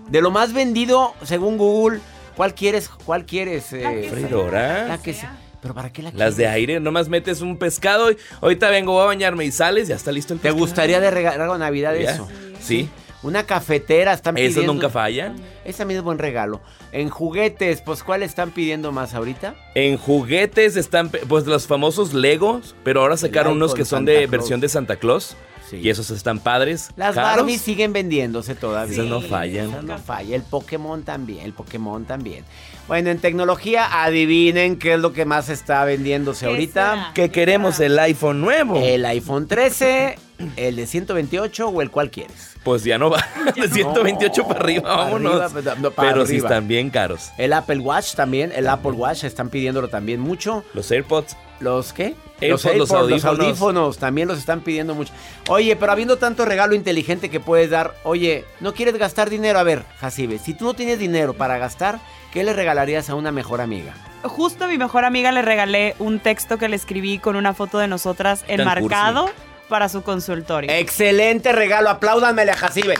De 0.07 0.21
lo 0.21 0.31
más 0.31 0.53
vendido, 0.53 1.13
según 1.23 1.57
Google, 1.57 1.99
¿cuál 2.35 2.53
quieres? 2.53 2.89
¿Cuál 3.05 3.25
quieres? 3.25 3.73
eh, 3.73 4.07
Freidora. 4.09 4.87
La 4.87 4.97
que 4.99 5.13
sea. 5.13 5.37
Pero 5.61 5.73
¿para 5.73 5.91
qué 5.91 6.03
la 6.03 6.11
Las 6.13 6.35
de 6.37 6.43
quieres? 6.43 6.55
aire, 6.55 6.79
nomás 6.79 7.09
metes 7.09 7.41
un 7.41 7.57
pescado 7.57 8.11
y 8.11 8.17
ahorita 8.39 8.69
vengo, 8.69 8.93
voy 8.93 9.01
a 9.01 9.05
bañarme 9.07 9.45
y 9.45 9.51
sales, 9.51 9.87
ya 9.87 9.95
está 9.95 10.11
listo 10.11 10.33
el 10.33 10.39
¿Te 10.39 10.43
pescado. 10.49 10.59
gustaría 10.59 10.99
de 10.99 11.09
regalar 11.09 11.49
a 11.49 11.57
Navidad 11.57 11.95
Ya. 11.95 12.11
eso? 12.11 12.27
Sí. 12.61 12.87
Una 13.25 13.43
cafetera 13.43 14.13
están 14.13 14.37
Esas 14.37 14.49
pidiendo. 14.53 14.73
nunca 14.73 14.89
fallan. 14.89 15.35
Ese 15.65 15.79
también 15.79 15.97
es 15.97 16.03
buen 16.03 16.19
regalo. 16.19 16.61
En 16.91 17.09
juguetes, 17.09 17.81
pues 17.81 18.03
¿cuál 18.03 18.21
están 18.21 18.51
pidiendo 18.51 18.91
más 18.91 19.15
ahorita? 19.15 19.55
En 19.73 19.97
juguetes 19.97 20.75
están, 20.75 21.09
pues 21.09 21.47
los 21.47 21.65
famosos 21.65 22.13
Legos, 22.13 22.75
pero 22.83 23.01
ahora 23.01 23.17
sacaron 23.17 23.53
unos 23.53 23.73
que 23.73 23.83
son 23.83 23.99
Santa 23.99 24.11
de 24.11 24.17
Claus. 24.19 24.31
versión 24.31 24.59
de 24.59 24.69
Santa 24.69 24.95
Claus. 24.97 25.35
Sí. 25.67 25.77
Y 25.77 25.89
esos 25.89 26.11
están 26.11 26.37
padres. 26.37 26.91
Las 26.95 27.15
caros. 27.15 27.37
Barbies 27.37 27.61
siguen 27.61 27.91
vendiéndose 27.91 28.53
todavía. 28.53 28.93
Esas 28.93 29.07
no 29.07 29.19
fallan. 29.21 29.69
Esas 29.71 29.83
no 29.83 29.97
falla. 29.97 30.35
El 30.35 30.43
Pokémon 30.43 31.01
también. 31.01 31.43
El 31.43 31.53
Pokémon 31.53 32.05
también. 32.05 32.45
Bueno, 32.87 33.09
en 33.09 33.17
tecnología, 33.17 34.03
adivinen 34.03 34.77
qué 34.77 34.93
es 34.93 34.99
lo 34.99 35.11
que 35.11 35.25
más 35.25 35.49
está 35.49 35.83
vendiéndose 35.83 36.45
¿Qué 36.45 36.51
ahorita. 36.51 36.89
será? 36.91 37.11
Que 37.15 37.31
queremos 37.31 37.79
el 37.79 37.97
iPhone 37.97 38.41
nuevo. 38.41 38.77
El 38.79 39.03
iPhone 39.07 39.47
13, 39.47 40.19
el 40.55 40.75
de 40.75 40.87
128 40.87 41.67
o 41.67 41.81
el 41.81 41.91
cual 41.91 42.11
quieres. 42.11 42.55
Pues 42.63 42.83
ya 42.83 42.97
no 42.97 43.09
va. 43.09 43.23
De 43.55 43.69
128 43.69 44.47
para 44.47 44.59
arriba, 44.59 44.81
para 44.83 44.95
vámonos. 44.95 45.33
arriba, 45.33 45.49
pues, 45.49 45.79
no, 45.79 45.91
para 45.91 46.13
pero 46.13 46.25
sí 46.25 46.37
están 46.37 46.67
bien 46.67 46.89
caros. 46.89 47.29
El 47.37 47.53
Apple 47.53 47.79
Watch 47.79 48.15
también. 48.15 48.51
El 48.55 48.67
Apple 48.67 48.91
Watch 48.91 49.23
están 49.23 49.49
pidiéndolo 49.49 49.87
también 49.87 50.19
mucho. 50.19 50.63
Los 50.73 50.91
AirPods. 50.91 51.37
¿Los 51.59 51.93
qué? 51.93 52.15
AirPods, 52.41 52.63
los 52.63 52.65
AirPods, 52.65 52.91
audífonos. 52.91 53.39
audífonos 53.39 53.97
también 53.97 54.27
los 54.27 54.39
están 54.39 54.61
pidiendo 54.61 54.93
mucho. 54.93 55.13
Oye, 55.47 55.75
pero 55.75 55.91
habiendo 55.91 56.17
tanto 56.17 56.43
regalo 56.43 56.75
inteligente 56.75 57.29
que 57.29 57.39
puedes 57.39 57.69
dar, 57.69 57.95
oye, 58.03 58.43
¿no 58.59 58.73
quieres 58.73 58.97
gastar 58.97 59.29
dinero? 59.29 59.59
A 59.59 59.63
ver, 59.63 59.83
Jacibe, 59.99 60.37
si 60.37 60.53
tú 60.53 60.65
no 60.65 60.73
tienes 60.73 60.99
dinero 60.99 61.33
para 61.33 61.57
gastar, 61.57 61.99
¿qué 62.33 62.43
le 62.43 62.51
regalarías 62.51 63.09
a 63.09 63.15
una 63.15 63.31
mejor 63.31 63.61
amiga? 63.61 63.93
Justo 64.23 64.65
a 64.65 64.67
mi 64.67 64.77
mejor 64.77 65.05
amiga 65.05 65.31
le 65.31 65.43
regalé 65.43 65.95
un 65.99 66.19
texto 66.19 66.57
que 66.57 66.67
le 66.67 66.75
escribí 66.75 67.19
con 67.19 67.35
una 67.35 67.53
foto 67.53 67.77
de 67.77 67.87
nosotras 67.87 68.43
enmarcado 68.47 69.29
para 69.67 69.89
su 69.89 70.01
consultorio. 70.03 70.71
Excelente 70.71 71.51
regalo, 71.51 71.89
apláudanmele 71.89 72.51
a 72.51 72.55
Jacibe. 72.55 72.95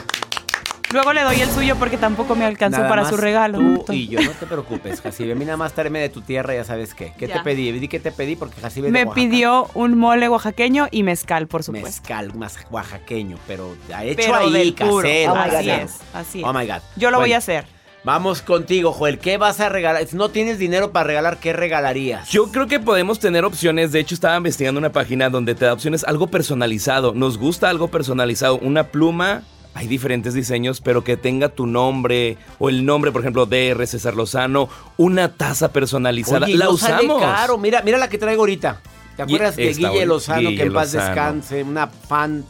Luego 0.92 1.14
le 1.14 1.24
doy 1.24 1.42
el 1.42 1.50
suyo 1.50 1.76
porque 1.76 1.98
tampoco 1.98 2.36
me 2.36 2.46
alcanzó 2.46 2.78
Nada 2.78 2.90
para 2.90 3.02
más 3.02 3.12
su 3.12 3.18
regalo. 3.18 3.58
Tú 3.86 3.92
y 3.92 4.08
yo, 4.08 4.22
no 4.22 4.32
te 4.32 4.46
preocupes, 4.46 5.02
Jacibe. 5.02 5.34
A 5.34 5.36
mí 5.36 5.44
nada 5.44 5.58
más 5.58 5.74
tráeme 5.74 6.00
de 6.00 6.10
tu 6.10 6.22
tierra, 6.22 6.54
ya 6.54 6.64
sabes 6.64 6.94
qué. 6.94 7.12
¿Qué 7.18 7.28
te 7.28 7.40
pedí? 7.40 7.72
Di 7.72 7.88
que 7.88 8.00
te 8.00 8.12
pedí 8.12 8.36
porque 8.36 8.62
Jacibe 8.62 8.88
es 8.88 8.94
de 8.94 9.00
Me 9.00 9.06
Oaxaca. 9.06 9.16
pidió 9.16 9.70
un 9.74 9.98
mole 9.98 10.30
oaxaqueño 10.30 10.88
y 10.92 11.04
mezcal, 11.04 11.48
por 11.48 11.64
supuesto. 11.64 11.88
mezcal, 11.88 12.34
más 12.36 12.58
oaxaqueño, 12.70 13.38
pero 13.48 13.76
hecho 14.04 14.16
Pero 14.16 14.36
ahí, 14.36 14.72
casero. 14.72 15.34
Oh. 15.34 15.36
God, 15.36 15.62
yes, 15.62 15.98
así 16.14 16.40
es. 16.40 16.46
Oh 16.46 16.54
my 16.54 16.66
God. 16.66 16.82
Yo 16.96 17.12
lo 17.12 17.20
voy 17.20 17.34
a 17.34 17.38
hacer. 17.40 17.75
Vamos 18.06 18.44
contigo, 18.44 18.94
Joel. 18.94 19.18
¿Qué 19.18 19.38
vas 19.38 19.60
a 19.60 19.68
regalar? 19.68 20.06
Si 20.06 20.16
no 20.16 20.30
tienes 20.30 20.60
dinero 20.60 20.92
para 20.92 21.08
regalar, 21.08 21.38
¿qué 21.40 21.54
regalarías? 21.54 22.30
Yo 22.30 22.52
creo 22.52 22.68
que 22.68 22.80
podemos 22.80 23.18
tener 23.20 23.44
opciones. 23.46 23.92
De 23.92 24.00
hecho, 24.00 24.14
estaba 24.14 24.38
investigando 24.38 24.78
una 24.78 24.92
página 24.92 25.32
donde 25.32 25.56
te 25.56 25.66
da 25.66 25.74
opciones 25.74 26.04
algo 26.04 26.28
personalizado. 26.28 27.16
Nos 27.16 27.40
gusta 27.40 27.68
algo 27.68 27.88
personalizado. 27.88 28.60
Una 28.60 28.90
pluma. 28.90 29.42
Hay 29.74 29.88
diferentes 29.88 30.36
diseños, 30.36 30.82
pero 30.82 31.04
que 31.04 31.18
tenga 31.18 31.50
tu 31.50 31.66
nombre 31.66 32.38
o 32.60 32.70
el 32.70 32.86
nombre, 32.86 33.12
por 33.12 33.22
ejemplo, 33.22 33.48
DR 33.48 33.86
César 33.88 34.16
Lozano. 34.16 34.70
Una 34.98 35.34
taza 35.34 35.74
personalizada. 35.74 36.46
Oye, 36.46 36.56
la 36.58 36.66
no 36.66 36.78
sale 36.78 37.06
usamos. 37.08 37.22
caro. 37.24 37.58
Mira, 37.58 37.82
mira 37.82 37.98
la 37.98 38.08
que 38.08 38.20
traigo 38.20 38.44
ahorita. 38.44 38.82
¿Te 39.18 39.24
acuerdas 39.24 39.56
de 39.56 39.74
Guille. 39.74 40.06
Lozano, 40.06 40.50
que 40.52 40.62
en 40.62 40.74
paz 40.74 40.94
Lozano. 40.94 41.06
descanse, 41.08 41.64
una 41.64 41.88
fan 41.88 42.46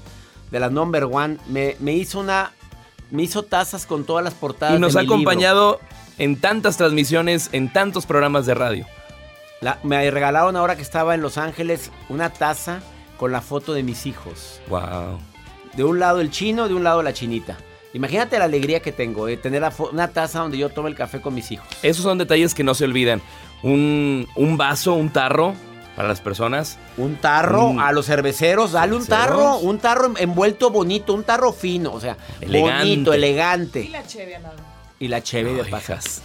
de 0.51 0.59
la 0.59 0.69
number 0.69 1.05
one? 1.05 1.37
Me, 1.47 1.77
me 1.79 1.93
hizo 1.93 2.19
una. 2.19 2.51
Me 3.11 3.23
hizo 3.23 3.43
tazas 3.43 3.85
con 3.85 4.03
todas 4.05 4.23
las 4.23 4.33
portadas. 4.33 4.75
Y 4.75 4.79
nos 4.79 4.93
de 4.93 4.99
ha 4.99 5.01
libro. 5.03 5.15
acompañado 5.15 5.79
en 6.17 6.39
tantas 6.39 6.77
transmisiones, 6.77 7.49
en 7.51 7.71
tantos 7.71 8.05
programas 8.05 8.45
de 8.45 8.53
radio. 8.55 8.85
La- 9.61 9.79
me 9.83 10.09
regalaron 10.11 10.55
ahora 10.55 10.75
que 10.75 10.81
estaba 10.81 11.15
en 11.15 11.21
Los 11.21 11.37
Ángeles 11.37 11.91
una 12.09 12.29
taza 12.31 12.81
con 13.17 13.31
la 13.31 13.41
foto 13.41 13.73
de 13.73 13.83
mis 13.83 14.05
hijos. 14.05 14.59
Wow. 14.69 15.17
De 15.75 15.83
un 15.83 15.99
lado 15.99 16.21
el 16.21 16.29
chino, 16.31 16.67
de 16.67 16.73
un 16.73 16.83
lado 16.83 17.01
la 17.03 17.13
chinita. 17.13 17.57
Imagínate 17.93 18.37
la 18.37 18.45
alegría 18.45 18.81
que 18.81 18.91
tengo 18.91 19.25
de 19.25 19.37
tener 19.37 19.63
una 19.91 20.09
taza 20.09 20.39
donde 20.39 20.57
yo 20.57 20.69
tomo 20.69 20.89
el 20.89 20.95
café 20.95 21.21
con 21.21 21.33
mis 21.33 21.49
hijos. 21.51 21.67
Esos 21.81 22.03
son 22.03 22.17
detalles 22.17 22.53
que 22.53 22.63
no 22.63 22.73
se 22.75 22.83
olvidan. 22.83 23.21
Un, 23.63 24.27
un 24.35 24.57
vaso, 24.57 24.93
un 24.93 25.09
tarro 25.09 25.53
para 25.95 26.07
las 26.07 26.21
personas. 26.21 26.77
Un 26.97 27.15
tarro 27.15 27.73
Mm. 27.73 27.79
a 27.79 27.91
los 27.91 28.05
cerveceros, 28.05 28.73
dale 28.73 28.95
un 28.95 29.05
tarro, 29.05 29.57
un 29.57 29.79
tarro 29.79 30.07
en- 30.07 30.17
envuelto 30.17 30.69
bonito, 30.69 31.13
un 31.13 31.23
tarro 31.23 31.53
fino, 31.53 31.93
o 31.93 32.01
sea, 32.01 32.17
Elegante. 32.41 32.79
bonito, 32.83 33.13
elegante. 33.13 33.89
la 33.91 34.05
cheve 34.05 34.35
al 34.35 34.43
lado. 34.43 34.55
Y 34.99 35.07
la 35.07 35.21
cheve 35.21 35.53
de 35.53 35.61
Ay, 35.63 35.71
pasas. 35.71 36.21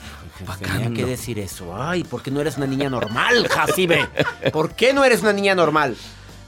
Tenía 0.62 0.90
que 0.94 1.04
decir 1.04 1.38
eso. 1.38 1.76
Ay, 1.76 2.02
¿por 2.02 2.22
qué 2.22 2.30
no 2.30 2.40
eres 2.40 2.56
una 2.56 2.66
niña 2.66 2.88
normal, 2.88 3.46
Jacibe? 3.48 4.08
¿Por 4.52 4.72
qué 4.74 4.92
no 4.94 5.04
eres 5.04 5.20
una 5.22 5.32
niña 5.34 5.54
normal? 5.54 5.96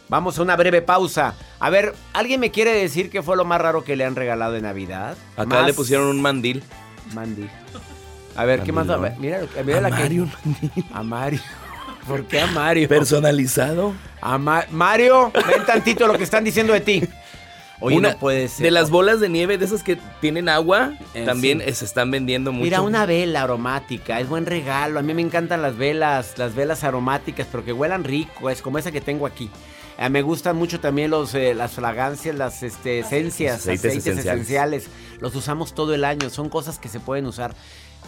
Vamos 0.09 0.39
a 0.39 0.43
una 0.43 0.57
breve 0.57 0.83
pausa. 0.83 1.35
A 1.61 1.69
ver, 1.71 1.95
¿alguien 2.13 2.41
me 2.41 2.51
quiere 2.51 2.73
decir 2.75 3.11
qué 3.11 3.23
fue 3.23 3.37
lo 3.37 3.45
más 3.45 3.61
raro 3.61 3.85
que 3.85 3.97
le 3.97 4.05
han 4.05 4.15
regalado 4.17 4.53
de 4.53 4.61
Navidad? 4.63 5.17
Acá 5.37 5.47
Más- 5.57 5.67
le 5.67 5.75
pusieron 5.75 6.07
un 6.07 6.21
mandil. 6.23 6.63
Mandy. 7.15 7.49
A 8.37 8.45
ver, 8.47 8.63
¿qué 8.63 8.73
más? 8.73 8.89
A 8.89 8.97
ver, 8.97 9.15
Mira, 9.19 9.41
que- 9.41 9.63
mira 9.65 9.79
A 9.79 9.81
la 9.83 9.91
que- 9.91 10.03
Mario, 10.03 10.23
un 10.23 10.33
mandil. 10.45 10.85
A 10.95 11.03
Mario. 11.03 11.41
¿Por 12.07 12.25
qué 12.27 12.41
a 12.41 12.47
Mario? 12.49 12.89
Personalizado. 12.89 13.95
A 14.21 14.39
Ma- 14.39 14.67
Mario, 14.71 15.31
ven 15.35 15.65
tantito 15.67 16.07
lo 16.07 16.17
que 16.19 16.25
están 16.25 16.45
diciendo 16.45 16.73
de 16.73 16.81
ti. 16.81 17.03
Oye, 17.81 17.97
Una 17.97 18.13
no 18.13 18.19
puede 18.19 18.47
ser. 18.49 18.65
De 18.65 18.71
las 18.71 18.91
bolas 18.91 19.19
de 19.19 19.29
nieve, 19.29 19.59
de 19.59 19.65
esas 19.65 19.83
que 19.83 19.99
tienen 20.21 20.49
agua, 20.49 20.93
Eh, 21.15 21.25
también 21.25 21.61
sí. 21.67 21.73
se 21.75 21.85
están 21.85 22.11
vendiendo 22.13 22.53
mucho. 22.53 22.63
Mira, 22.65 22.81
una 22.81 23.07
vela 23.07 23.43
aromática, 23.43 24.21
es 24.21 24.29
buen 24.29 24.47
regalo. 24.47 25.01
A 25.01 25.03
mí 25.03 25.13
me 25.15 25.23
encantan 25.23 25.63
las 25.63 25.77
velas, 25.77 26.39
las 26.39 26.55
velas 26.55 26.85
aromáticas, 26.85 27.47
pero 27.51 27.65
que 27.65 27.73
huelan 27.73 28.05
rico, 28.05 28.51
es 28.51 28.63
como 28.63 28.79
esa 28.79 28.93
que 28.93 29.01
tengo 29.01 29.27
aquí. 29.27 29.51
Eh, 29.99 30.09
me 30.09 30.23
gustan 30.23 30.57
mucho 30.57 30.79
también 30.79 31.11
los, 31.11 31.35
eh, 31.35 31.55
las 31.55 31.73
fragancias, 31.73 32.37
las 32.37 32.63
este, 32.63 33.01
esencias, 33.01 33.57
Aceites 33.63 33.81
aceites, 33.81 34.07
esenciales. 34.07 34.41
esenciales. 34.43 34.87
Los 35.21 35.35
usamos 35.35 35.75
todo 35.75 35.93
el 35.95 36.05
año, 36.05 36.31
son 36.31 36.49
cosas 36.49 36.79
que 36.79 36.89
se 36.89 37.01
pueden 37.01 37.27
usar. 37.27 37.53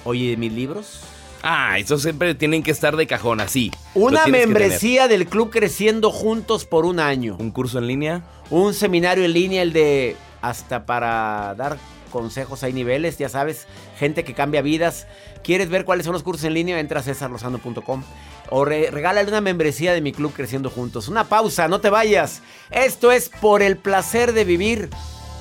Oye, 0.04 0.36
mis 0.36 0.52
libros. 0.52 1.00
Ah, 1.46 1.78
esos 1.78 2.00
siempre 2.00 2.34
tienen 2.34 2.62
que 2.62 2.70
estar 2.70 2.96
de 2.96 3.06
cajón, 3.06 3.40
así. 3.40 3.70
Una 3.94 4.26
membresía 4.26 5.08
del 5.08 5.26
club 5.26 5.50
Creciendo 5.50 6.10
Juntos 6.10 6.64
por 6.64 6.86
un 6.86 6.98
año. 7.00 7.36
Un 7.38 7.50
curso 7.50 7.78
en 7.78 7.86
línea. 7.86 8.22
Un 8.48 8.72
seminario 8.72 9.24
en 9.26 9.34
línea, 9.34 9.60
el 9.60 9.74
de 9.74 10.16
hasta 10.40 10.86
para 10.86 11.54
dar 11.54 11.76
consejos, 12.10 12.62
hay 12.62 12.72
niveles, 12.72 13.18
ya 13.18 13.28
sabes, 13.28 13.66
gente 13.98 14.24
que 14.24 14.32
cambia 14.32 14.62
vidas. 14.62 15.06
¿Quieres 15.42 15.68
ver 15.68 15.84
cuáles 15.84 16.06
son 16.06 16.14
los 16.14 16.22
cursos 16.22 16.44
en 16.44 16.54
línea? 16.54 16.80
Entra 16.80 17.00
a 17.00 17.02
cesarlosano.com 17.02 18.02
o 18.50 18.64
re- 18.64 18.90
regálale 18.90 19.28
una 19.28 19.40
membresía 19.42 19.92
de 19.92 20.00
mi 20.00 20.12
club 20.12 20.32
Creciendo 20.34 20.70
Juntos. 20.70 21.08
Una 21.08 21.24
pausa, 21.24 21.68
no 21.68 21.80
te 21.82 21.90
vayas. 21.90 22.40
Esto 22.70 23.12
es 23.12 23.28
por 23.28 23.60
el 23.62 23.76
placer 23.76 24.32
de 24.32 24.44
vivir 24.44 24.88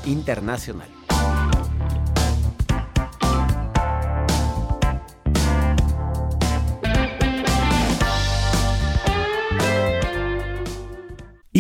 internacional. 0.06 0.90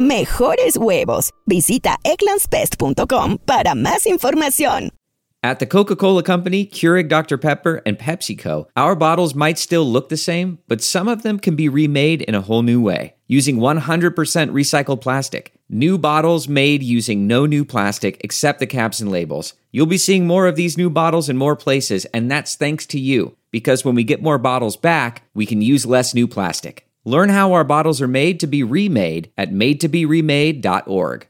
mejores 0.00 0.76
huevos. 0.76 1.30
Visita 1.46 1.96
egglandsbest.com 2.02 3.38
para 3.44 3.76
más 3.76 4.06
información. 4.06 4.90
At 5.42 5.58
the 5.58 5.64
Coca 5.64 5.96
Cola 5.96 6.22
Company, 6.22 6.66
Keurig 6.66 7.08
Dr. 7.08 7.38
Pepper, 7.38 7.80
and 7.86 7.98
PepsiCo, 7.98 8.66
our 8.76 8.94
bottles 8.94 9.34
might 9.34 9.58
still 9.58 9.90
look 9.90 10.10
the 10.10 10.18
same, 10.18 10.58
but 10.68 10.82
some 10.82 11.08
of 11.08 11.22
them 11.22 11.38
can 11.38 11.56
be 11.56 11.66
remade 11.66 12.20
in 12.20 12.34
a 12.34 12.42
whole 12.42 12.60
new 12.62 12.82
way 12.82 13.14
using 13.26 13.56
100% 13.56 14.12
recycled 14.50 15.00
plastic. 15.00 15.54
New 15.70 15.96
bottles 15.96 16.48
made 16.48 16.82
using 16.82 17.26
no 17.26 17.46
new 17.46 17.64
plastic 17.64 18.20
except 18.22 18.58
the 18.58 18.66
caps 18.66 19.00
and 19.00 19.10
labels. 19.10 19.54
You'll 19.70 19.86
be 19.86 19.96
seeing 19.96 20.26
more 20.26 20.46
of 20.46 20.56
these 20.56 20.76
new 20.76 20.90
bottles 20.90 21.28
in 21.30 21.36
more 21.38 21.56
places, 21.56 22.04
and 22.06 22.28
that's 22.28 22.56
thanks 22.56 22.84
to 22.86 22.98
you, 23.00 23.36
because 23.50 23.84
when 23.84 23.94
we 23.94 24.04
get 24.04 24.20
more 24.20 24.36
bottles 24.36 24.76
back, 24.76 25.22
we 25.32 25.46
can 25.46 25.62
use 25.62 25.86
less 25.86 26.12
new 26.12 26.26
plastic. 26.26 26.89
Learn 27.04 27.30
how 27.30 27.52
our 27.54 27.64
bottles 27.64 28.02
are 28.02 28.08
made 28.08 28.40
to 28.40 28.46
be 28.46 28.62
remade 28.62 29.32
at 29.38 29.52
madetoberemade.org. 29.52 31.26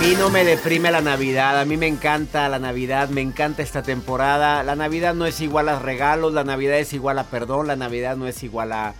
mí 0.00 0.14
no 0.16 0.30
me 0.30 0.44
deprime 0.44 0.92
la 0.92 1.00
Navidad, 1.00 1.58
a 1.58 1.64
mí 1.64 1.76
me 1.76 1.88
encanta 1.88 2.48
la 2.48 2.58
Navidad, 2.58 3.08
me 3.08 3.20
encanta 3.20 3.62
esta 3.62 3.82
temporada. 3.82 4.62
La 4.62 4.76
Navidad 4.76 5.14
no 5.14 5.26
es 5.26 5.40
igual 5.40 5.68
a 5.68 5.78
regalos, 5.78 6.32
la 6.32 6.44
Navidad 6.44 6.78
es 6.78 6.92
igual 6.92 7.18
a 7.18 7.24
perdón, 7.24 7.66
la 7.66 7.74
Navidad 7.74 8.16
no 8.16 8.28
es 8.28 8.42
igual 8.44 8.72
a, 8.72 8.94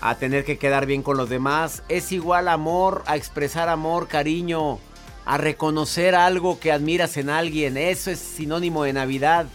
a 0.00 0.14
tener 0.16 0.44
que 0.44 0.58
quedar 0.58 0.86
bien 0.86 1.02
con 1.02 1.16
los 1.16 1.28
demás, 1.28 1.84
es 1.88 2.10
igual 2.10 2.48
a 2.48 2.54
amor, 2.54 3.04
a 3.06 3.16
expresar 3.16 3.68
amor, 3.68 4.08
cariño, 4.08 4.78
a 5.24 5.38
reconocer 5.38 6.14
algo 6.16 6.58
que 6.58 6.72
admiras 6.72 7.16
en 7.16 7.30
alguien, 7.30 7.76
eso 7.76 8.10
es 8.10 8.18
sinónimo 8.18 8.82
de 8.82 8.92
Navidad. 8.92 9.46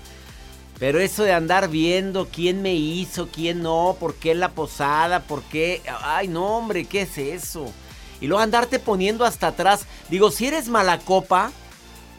Pero 0.80 1.00
eso 1.00 1.24
de 1.24 1.34
andar 1.34 1.70
viendo 1.70 2.28
quién 2.28 2.62
me 2.62 2.74
hizo, 2.74 3.28
quién 3.28 3.62
no, 3.62 3.96
por 4.00 4.16
qué 4.16 4.36
la 4.36 4.50
posada, 4.50 5.22
por 5.22 5.42
qué... 5.44 5.82
Ay, 6.02 6.28
no, 6.28 6.58
hombre, 6.58 6.84
¿qué 6.84 7.04
es 7.04 7.18
eso? 7.18 7.72
Y 8.22 8.28
luego 8.28 8.42
andarte 8.42 8.80
poniendo 8.80 9.26
hasta 9.26 9.48
atrás. 9.48 9.86
Digo, 10.10 10.32
si 10.32 10.48
eres 10.48 10.68
mala 10.70 11.00
copa, 11.00 11.52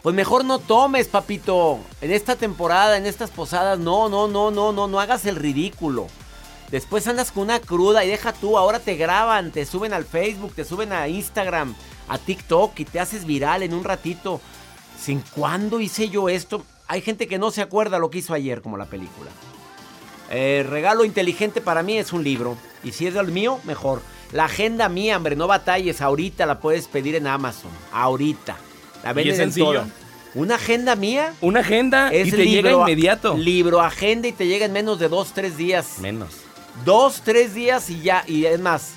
pues 0.03 0.15
mejor 0.15 0.45
no 0.45 0.59
tomes, 0.59 1.07
papito. 1.07 1.79
En 2.01 2.11
esta 2.11 2.35
temporada, 2.35 2.97
en 2.97 3.05
estas 3.05 3.29
posadas, 3.29 3.79
no, 3.79 4.09
no, 4.09 4.27
no, 4.27 4.51
no, 4.51 4.71
no, 4.71 4.87
no 4.87 4.99
hagas 4.99 5.25
el 5.25 5.35
ridículo. 5.35 6.07
Después 6.71 7.07
andas 7.07 7.31
con 7.31 7.43
una 7.43 7.59
cruda 7.59 8.03
y 8.03 8.09
deja 8.09 8.33
tú, 8.33 8.57
ahora 8.57 8.79
te 8.79 8.95
graban, 8.95 9.51
te 9.51 9.65
suben 9.65 9.93
al 9.93 10.03
Facebook, 10.05 10.53
te 10.53 10.65
suben 10.65 10.91
a 10.91 11.07
Instagram, 11.07 11.75
a 12.09 12.17
TikTok 12.17 12.77
y 12.79 12.85
te 12.85 12.99
haces 12.99 13.25
viral 13.25 13.63
en 13.63 13.73
un 13.73 13.85
ratito. 13.85 14.41
¿Sin 14.99 15.21
cuándo 15.21 15.79
hice 15.79 16.09
yo 16.09 16.27
esto? 16.27 16.63
Hay 16.87 17.01
gente 17.01 17.27
que 17.27 17.39
no 17.39 17.51
se 17.51 17.61
acuerda 17.61 17.99
lo 17.99 18.09
que 18.09 18.19
hizo 18.19 18.33
ayer, 18.33 18.61
como 18.61 18.77
la 18.77 18.85
película. 18.85 19.31
Eh, 20.29 20.65
regalo 20.69 21.05
inteligente 21.05 21.61
para 21.61 21.83
mí 21.83 21.97
es 21.97 22.11
un 22.11 22.23
libro. 22.23 22.57
Y 22.83 22.91
si 22.91 23.07
es 23.07 23.15
el 23.15 23.31
mío, 23.31 23.59
mejor. 23.63 24.01
La 24.31 24.45
agenda 24.45 24.89
mía, 24.89 25.17
hombre, 25.17 25.35
no 25.35 25.47
batalles. 25.47 26.01
Ahorita 26.01 26.45
la 26.45 26.59
puedes 26.59 26.87
pedir 26.87 27.15
en 27.15 27.27
Amazon. 27.27 27.71
Ahorita. 27.91 28.57
La 29.03 29.13
venden 29.13 29.33
es 29.33 29.39
en 29.39 29.63
todas. 29.63 29.87
¿Una 30.35 30.55
agenda 30.55 30.95
mía? 30.95 31.33
Una 31.41 31.61
agenda 31.61 32.11
Es 32.13 32.27
y 32.27 32.31
te 32.31 32.45
llega 32.45 32.71
inmediato. 32.71 33.35
Libro, 33.35 33.81
agenda 33.81 34.27
y 34.27 34.33
te 34.33 34.47
llega 34.47 34.65
en 34.65 34.73
menos 34.73 34.99
de 34.99 35.09
dos, 35.09 35.31
tres 35.33 35.57
días. 35.57 35.99
Menos. 35.99 36.29
Dos, 36.85 37.21
tres 37.23 37.55
días 37.55 37.89
y 37.89 38.01
ya. 38.01 38.23
Y 38.27 38.45
es 38.45 38.59
más, 38.59 38.91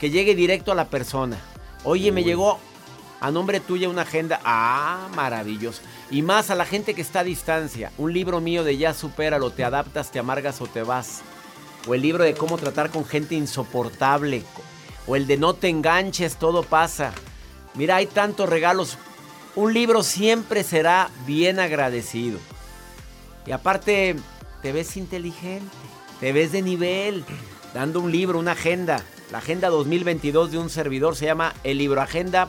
que 0.00 0.10
llegue 0.10 0.34
directo 0.34 0.72
a 0.72 0.74
la 0.74 0.86
persona. 0.88 1.38
Oye, 1.84 2.12
me 2.12 2.24
llegó 2.24 2.58
a 3.20 3.30
nombre 3.30 3.60
tuya 3.60 3.88
una 3.88 4.02
agenda. 4.02 4.40
Ah, 4.44 5.08
maravilloso. 5.14 5.82
Y 6.10 6.22
más 6.22 6.50
a 6.50 6.54
la 6.54 6.64
gente 6.64 6.94
que 6.94 7.02
está 7.02 7.20
a 7.20 7.24
distancia. 7.24 7.92
Un 7.98 8.12
libro 8.12 8.40
mío 8.40 8.64
de 8.64 8.78
Ya 8.78 8.94
supéralo, 8.94 9.50
te 9.50 9.64
adaptas, 9.64 10.10
te 10.10 10.18
amargas 10.18 10.60
o 10.60 10.66
te 10.66 10.82
vas. 10.82 11.22
O 11.86 11.94
el 11.94 12.02
libro 12.02 12.24
de 12.24 12.34
cómo 12.34 12.56
tratar 12.56 12.90
con 12.90 13.04
gente 13.04 13.34
insoportable. 13.34 14.42
O 15.06 15.16
el 15.16 15.26
de 15.26 15.36
no 15.36 15.54
te 15.54 15.68
enganches, 15.68 16.36
todo 16.36 16.62
pasa. 16.62 17.12
Mira, 17.74 17.96
hay 17.96 18.06
tantos 18.06 18.48
regalos. 18.48 18.98
Un 19.54 19.72
libro 19.72 20.02
siempre 20.02 20.64
será 20.64 21.10
bien 21.26 21.60
agradecido. 21.60 22.38
Y 23.46 23.52
aparte, 23.52 24.16
te 24.62 24.72
ves 24.72 24.96
inteligente, 24.96 25.76
te 26.20 26.32
ves 26.32 26.52
de 26.52 26.62
nivel, 26.62 27.24
dando 27.72 28.00
un 28.00 28.10
libro, 28.10 28.38
una 28.38 28.52
agenda. 28.52 29.02
La 29.30 29.38
agenda 29.38 29.68
2022 29.68 30.52
de 30.52 30.58
un 30.58 30.70
servidor 30.70 31.16
se 31.16 31.26
llama 31.26 31.54
El 31.62 31.78
libro 31.78 32.00
Agenda 32.00 32.48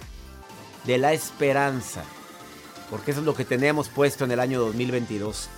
de 0.86 0.98
la 0.98 1.14
Esperanza. 1.14 2.04
Porque 2.90 3.12
eso 3.12 3.20
es 3.20 3.26
lo 3.26 3.36
que 3.36 3.46
teníamos 3.46 3.90
puesto 3.90 4.26
en 4.26 4.32
el 4.32 4.40
año 4.40 4.60
2022. 4.60 5.50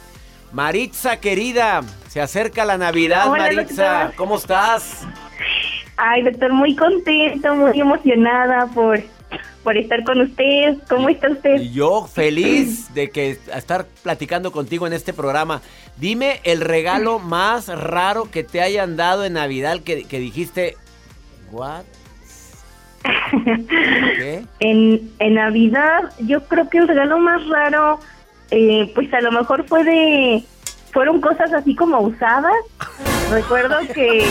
Maritza, 0.52 1.20
querida, 1.20 1.82
se 2.10 2.22
acerca 2.22 2.66
la 2.66 2.78
Navidad, 2.78 3.30
Hola, 3.30 3.44
Maritza. 3.44 4.12
¿Cómo 4.16 4.38
estás? 4.38 5.06
Ay, 6.02 6.24
doctor, 6.24 6.54
muy 6.54 6.78
contento, 6.78 7.54
muy 7.56 7.78
emocionada 7.78 8.68
por, 8.68 9.02
por 9.64 9.78
estar 9.78 10.02
con 10.06 10.22
usted. 10.22 10.78
¿Cómo 10.88 11.10
está 11.10 11.30
usted? 11.30 11.60
Yo 11.74 12.08
feliz 12.08 12.94
de 12.94 13.10
que 13.10 13.38
estar 13.54 13.86
platicando 14.02 14.54
contigo 14.54 14.88
en 14.88 14.94
este 14.94 15.12
programa. 15.12 15.62
Dime 15.98 16.40
el 16.46 16.62
regalo 16.62 17.20
más 17.20 17.68
raro 17.68 18.32
que 18.32 18.46
te 18.46 18.62
hayan 18.62 18.96
dado 18.96 19.26
en 19.26 19.34
Navidad 19.34 19.82
que, 19.82 20.06
que 20.06 20.20
dijiste, 20.20 20.78
¿what? 21.52 21.84
¿Qué? 23.04 24.46
En, 24.62 25.12
en 25.20 25.34
Navidad, 25.34 26.14
yo 26.20 26.46
creo 26.46 26.70
que 26.70 26.78
el 26.78 26.88
regalo 26.88 27.20
más 27.20 27.46
raro, 27.50 28.00
eh, 28.52 28.90
pues 28.96 29.14
a 29.14 29.20
lo 29.20 29.34
mejor 29.34 29.66
fue 29.68 29.84
de... 29.84 30.44
Fueron 30.94 31.20
cosas 31.20 31.54
así 31.54 31.76
como 31.76 32.00
usadas. 32.00 32.54
Recuerdo 33.30 33.78
que, 33.94 34.26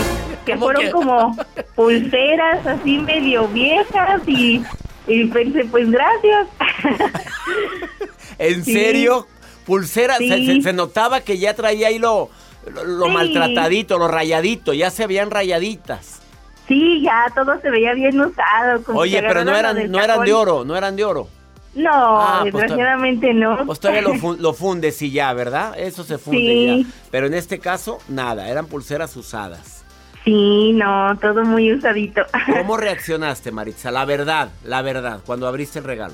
que 0.45 0.53
¿Cómo 0.53 0.65
fueron 0.65 0.83
que? 0.83 0.91
como 0.91 1.37
pulseras 1.75 2.65
así 2.67 2.97
medio 2.99 3.47
viejas 3.47 4.21
y, 4.27 4.61
y 5.07 5.25
pensé, 5.25 5.65
pues 5.65 5.89
gracias. 5.89 6.47
¿En 8.37 8.63
Sí. 8.63 8.73
serio? 8.73 9.27
Pulsera, 9.65 10.17
se, 10.17 10.27
Sí. 10.27 10.45
se- 10.55 10.61
se 10.61 10.73
notaba 10.73 11.21
que 11.21 11.37
ya 11.37 11.53
traía 11.53 11.89
ahí 11.89 11.99
lo, 11.99 12.29
lo, 12.73 12.83
lo 12.83 13.05
Sí. 13.05 13.11
maltratadito, 13.11 13.97
lo 13.99 14.07
rayadito, 14.07 14.73
ya 14.73 14.89
se 14.89 15.05
veían 15.07 15.29
rayaditas. 15.31 16.19
Sí, 16.67 17.01
ya 17.03 17.25
todo 17.35 17.59
se 17.61 17.69
veía 17.69 17.93
bien 17.93 18.19
usado. 18.19 18.83
como 18.83 18.99
Oye, 18.99 19.21
pero 19.21 19.43
no 19.43 19.55
eran, 19.55 19.91
no 19.91 19.99
eran 20.01 20.23
de 20.23 20.33
oro, 20.33 20.63
no 20.65 20.75
eran 20.75 20.95
de 20.95 21.03
oro. 21.05 21.27
No, 21.75 21.89
Ah, 22.21 22.39
pues, 22.41 22.53
desgraciadamente 22.53 23.33
no. 23.33 23.65
Pues 23.65 23.79
todavía 23.79 24.01
lo, 24.01 24.15
fun- 24.19 24.41
lo 24.41 24.53
fundes 24.53 25.01
y 25.01 25.11
ya, 25.11 25.31
¿verdad? 25.33 25.77
Eso 25.77 26.03
se 26.03 26.17
funde 26.17 26.39
Sí. 26.39 26.83
ya. 26.83 26.89
Pero 27.11 27.27
en 27.27 27.33
este 27.35 27.59
caso, 27.59 27.99
nada, 28.07 28.49
eran 28.49 28.65
pulseras 28.67 29.15
usadas. 29.15 29.85
Sí, 30.25 30.73
no, 30.73 31.17
todo 31.19 31.43
muy 31.45 31.71
usadito. 31.73 32.21
¿Cómo 32.57 32.75
reaccionaste, 32.77 33.51
Maritza? 33.51 33.91
La 33.91 34.05
verdad, 34.05 34.49
la 34.65 34.81
verdad, 34.81 35.21
cuando 35.25 35.47
abriste 35.47 35.79
el 35.79 35.85
regalo. 35.85 36.13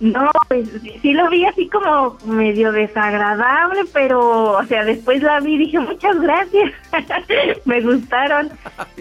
No, 0.00 0.28
pues 0.48 0.68
sí 1.00 1.12
lo 1.12 1.30
vi 1.30 1.44
así 1.46 1.68
como 1.68 2.18
medio 2.24 2.72
desagradable, 2.72 3.82
pero, 3.92 4.58
o 4.58 4.64
sea, 4.66 4.84
después 4.84 5.22
la 5.22 5.38
vi 5.38 5.54
y 5.54 5.58
dije, 5.58 5.78
muchas 5.78 6.20
gracias, 6.20 6.72
me 7.66 7.80
gustaron. 7.80 8.50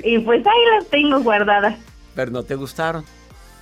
Y 0.04 0.20
pues 0.20 0.46
ahí 0.46 0.62
las 0.78 0.88
tengo 0.90 1.20
guardadas. 1.22 1.76
Pero 2.14 2.30
no 2.32 2.44
te 2.44 2.54
gustaron. 2.54 3.04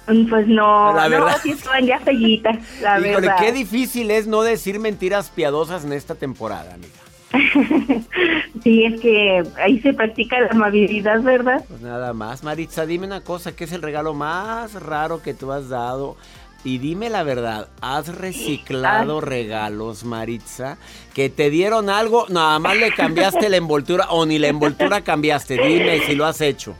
Mm, 0.10 0.30
pues 0.30 0.48
no, 0.48 0.94
la 0.94 1.08
verdad. 1.08 1.32
no, 1.34 1.38
sí 1.40 1.52
estaban 1.52 1.86
ya 1.86 2.00
fellitas, 2.00 2.58
la 2.82 3.00
Híjole, 3.00 3.28
verdad. 3.28 3.36
qué 3.40 3.52
difícil 3.52 4.12
es 4.12 4.28
no 4.28 4.42
decir 4.42 4.80
mentiras 4.80 5.30
piadosas 5.30 5.86
en 5.86 5.94
esta 5.94 6.16
temporada, 6.16 6.74
amiga. 6.74 6.94
sí, 8.64 8.86
es 8.86 9.00
que 9.02 9.44
ahí 9.62 9.80
se 9.82 9.94
practica 9.94 10.40
la 10.40 10.48
amabilidad, 10.48 11.22
¿verdad? 11.22 11.64
Pues 11.68 11.82
nada 11.82 12.14
más, 12.14 12.44
Maritza, 12.44 12.86
dime 12.86 13.06
una 13.06 13.22
cosa, 13.22 13.56
¿qué 13.56 13.66
es 13.66 13.72
el 13.72 13.82
regalo 13.82 14.14
más 14.14 14.74
raro 14.82 15.22
que 15.22 15.34
tú 15.34 15.52
has 15.52 15.70
dado? 15.70 16.18
Y 16.64 16.80
dime 16.80 17.10
la 17.10 17.24
verdad, 17.24 17.70
¿has 17.80 18.14
reciclado 18.14 19.22
regalos, 19.22 20.04
Maritza? 20.04 20.78
Que 21.14 21.30
te 21.30 21.50
dieron 21.50 21.90
algo, 21.90 22.26
nada 22.30 22.60
más 22.60 22.76
le 22.76 22.92
cambiaste 22.92 23.48
la 23.50 23.58
envoltura 23.58 24.08
o 24.10 24.26
ni 24.26 24.40
la 24.40 24.50
envoltura 24.50 25.02
cambiaste. 25.02 25.54
Dime 25.62 26.00
si 26.02 26.16
lo 26.16 26.26
has 26.26 26.42
hecho. 26.42 26.76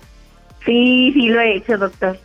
Sí, 0.66 1.12
sí 1.14 1.28
lo 1.30 1.40
he 1.40 1.58
hecho, 1.58 1.78
doctor. 1.78 2.20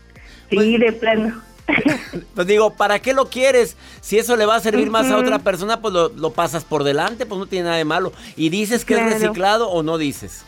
Sí, 0.62 0.78
pues 0.78 0.80
de 0.80 0.92
plano. 0.92 1.42
Pues 2.34 2.46
digo, 2.46 2.70
¿para 2.74 2.98
qué 2.98 3.12
lo 3.14 3.26
quieres? 3.26 3.76
Si 4.00 4.18
eso 4.18 4.36
le 4.36 4.46
va 4.46 4.56
a 4.56 4.60
servir 4.60 4.90
más 4.90 5.10
a 5.10 5.16
otra 5.16 5.38
persona, 5.38 5.80
pues 5.80 5.94
lo, 5.94 6.30
pasas 6.30 6.64
por 6.64 6.84
delante, 6.84 7.26
pues 7.26 7.38
no 7.38 7.46
tiene 7.46 7.64
nada 7.64 7.76
de 7.76 7.84
malo. 7.84 8.12
¿Y 8.36 8.48
dices 8.50 8.84
que 8.84 8.94
es 8.94 9.12
reciclado 9.12 9.70
o 9.70 9.82
no 9.82 9.98
dices? 9.98 10.44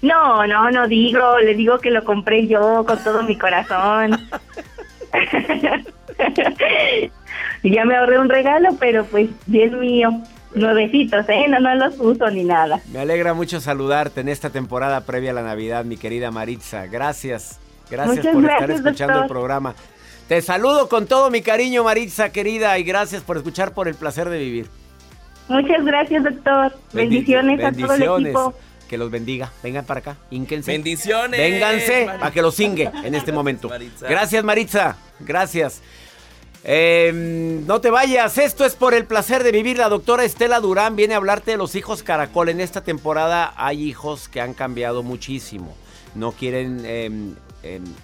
No, 0.00 0.46
no, 0.46 0.70
no 0.70 0.88
digo, 0.88 1.38
le 1.38 1.54
digo 1.54 1.78
que 1.78 1.90
lo 1.90 2.02
compré 2.04 2.46
yo 2.48 2.84
con 2.86 2.98
todo 3.04 3.22
mi 3.22 3.38
corazón. 3.38 4.18
ya 7.62 7.84
me 7.84 7.96
ahorré 7.96 8.18
un 8.18 8.28
regalo, 8.28 8.70
pero 8.80 9.04
pues 9.04 9.30
bien 9.46 9.78
mío. 9.78 10.10
Nuevecitos, 10.54 11.26
¿eh? 11.30 11.46
No, 11.48 11.60
no 11.60 11.74
los 11.76 11.98
uso 11.98 12.28
ni 12.30 12.44
nada. 12.44 12.80
Me 12.92 12.98
alegra 12.98 13.32
mucho 13.32 13.58
saludarte 13.58 14.20
en 14.20 14.28
esta 14.28 14.50
temporada 14.50 15.00
previa 15.06 15.30
a 15.30 15.34
la 15.34 15.42
Navidad, 15.42 15.86
mi 15.86 15.96
querida 15.96 16.30
Maritza. 16.30 16.86
Gracias. 16.86 17.61
Gracias 17.92 18.26
por 18.26 18.44
estar 18.44 18.70
escuchando 18.70 19.22
el 19.22 19.28
programa. 19.28 19.74
Te 20.28 20.40
saludo 20.40 20.88
con 20.88 21.06
todo 21.06 21.30
mi 21.30 21.42
cariño, 21.42 21.84
Maritza, 21.84 22.32
querida, 22.32 22.78
y 22.78 22.84
gracias 22.84 23.22
por 23.22 23.36
escuchar 23.36 23.74
por 23.74 23.86
el 23.86 23.94
placer 23.94 24.30
de 24.30 24.38
vivir. 24.38 24.66
Muchas 25.48 25.84
gracias, 25.84 26.24
doctor. 26.24 26.72
Bendiciones, 26.94 27.62
a 27.62 27.70
todo 27.72 27.94
el 27.94 28.26
equipo. 28.26 28.54
Que 28.88 28.96
los 28.96 29.10
bendiga. 29.10 29.52
Vengan 29.62 29.84
para 29.84 30.00
acá, 30.00 30.16
ínquense. 30.30 30.72
Bendiciones. 30.72 31.38
Vénganse 31.38 32.06
para 32.06 32.30
que 32.30 32.40
los 32.40 32.54
singue 32.54 32.90
en 33.04 33.14
este 33.14 33.30
momento. 33.30 33.70
Gracias, 34.00 34.42
Maritza. 34.42 34.96
Gracias. 35.20 35.82
Em, 36.64 37.66
no 37.66 37.80
te 37.80 37.90
vayas, 37.90 38.38
esto 38.38 38.64
es 38.64 38.76
por 38.76 38.94
el 38.94 39.04
placer 39.04 39.42
de 39.42 39.52
vivir. 39.52 39.78
La 39.78 39.88
doctora 39.88 40.24
Estela 40.24 40.60
Durán 40.60 40.94
viene 40.94 41.14
a 41.14 41.16
hablarte 41.18 41.50
de 41.50 41.56
los 41.56 41.74
hijos 41.74 42.02
caracol. 42.02 42.48
En 42.48 42.60
esta 42.60 42.82
temporada 42.82 43.52
hay 43.56 43.82
hijos 43.82 44.28
que 44.28 44.40
han 44.40 44.54
cambiado 44.54 45.02
muchísimo. 45.02 45.76
No 46.14 46.32
quieren, 46.32 46.84
em, 46.84 47.34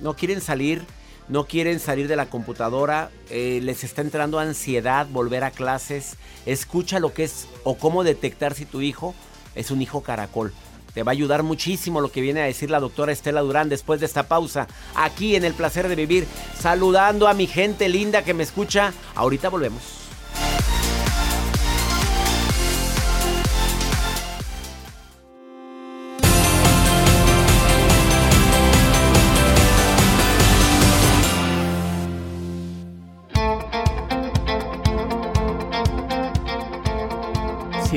no 0.00 0.14
quieren 0.14 0.40
salir, 0.40 0.84
no 1.28 1.46
quieren 1.46 1.80
salir 1.80 2.08
de 2.08 2.16
la 2.16 2.26
computadora. 2.26 3.10
Eh, 3.30 3.60
les 3.62 3.84
está 3.84 4.02
entrando 4.02 4.38
ansiedad 4.38 5.06
volver 5.10 5.44
a 5.44 5.50
clases. 5.50 6.16
Escucha 6.46 7.00
lo 7.00 7.12
que 7.12 7.24
es 7.24 7.48
o 7.64 7.76
cómo 7.76 8.04
detectar 8.04 8.54
si 8.54 8.64
tu 8.64 8.80
hijo 8.80 9.14
es 9.54 9.70
un 9.70 9.82
hijo 9.82 10.02
caracol. 10.02 10.52
Te 10.94 11.02
va 11.02 11.12
a 11.12 11.12
ayudar 11.12 11.42
muchísimo 11.42 12.00
lo 12.00 12.10
que 12.10 12.22
viene 12.22 12.40
a 12.40 12.46
decir 12.46 12.70
la 12.70 12.80
doctora 12.80 13.12
Estela 13.12 13.42
Durán 13.42 13.68
después 13.68 14.00
de 14.00 14.06
esta 14.06 14.26
pausa, 14.26 14.66
aquí 14.94 15.36
en 15.36 15.44
el 15.44 15.52
placer 15.52 15.86
de 15.86 15.94
vivir, 15.94 16.26
saludando 16.58 17.28
a 17.28 17.34
mi 17.34 17.46
gente 17.46 17.88
linda 17.88 18.24
que 18.24 18.34
me 18.34 18.42
escucha. 18.42 18.92
Ahorita 19.14 19.48
volvemos. 19.48 19.97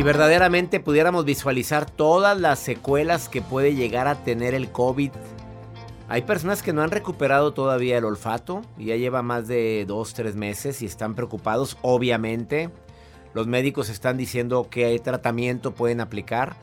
Si 0.01 0.05
verdaderamente 0.05 0.79
pudiéramos 0.79 1.25
visualizar 1.25 1.87
todas 1.87 2.35
las 2.35 2.57
secuelas 2.57 3.29
que 3.29 3.43
puede 3.43 3.75
llegar 3.75 4.07
a 4.07 4.15
tener 4.23 4.55
el 4.55 4.71
COVID, 4.71 5.11
hay 6.09 6.23
personas 6.23 6.63
que 6.63 6.73
no 6.73 6.81
han 6.81 6.89
recuperado 6.89 7.53
todavía 7.53 7.99
el 7.99 8.05
olfato, 8.05 8.63
ya 8.79 8.95
lleva 8.95 9.21
más 9.21 9.47
de 9.47 9.85
dos, 9.87 10.15
tres 10.15 10.35
meses 10.35 10.81
y 10.81 10.87
están 10.87 11.13
preocupados, 11.13 11.77
obviamente. 11.83 12.71
Los 13.35 13.45
médicos 13.45 13.89
están 13.89 14.17
diciendo 14.17 14.69
qué 14.71 14.97
tratamiento 14.97 15.75
pueden 15.75 16.01
aplicar, 16.01 16.55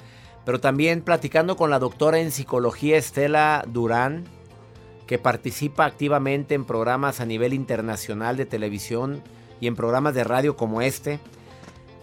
pero 0.44 0.58
también 0.58 1.02
platicando 1.02 1.56
con 1.56 1.70
la 1.70 1.78
doctora 1.78 2.18
en 2.18 2.32
psicología 2.32 2.96
Estela 2.96 3.64
Durán, 3.68 4.24
que 5.06 5.20
participa 5.20 5.84
activamente 5.84 6.56
en 6.56 6.64
programas 6.64 7.20
a 7.20 7.24
nivel 7.24 7.54
internacional 7.54 8.36
de 8.36 8.46
televisión 8.46 9.22
y 9.60 9.68
en 9.68 9.76
programas 9.76 10.16
de 10.16 10.24
radio 10.24 10.56
como 10.56 10.82
este. 10.82 11.20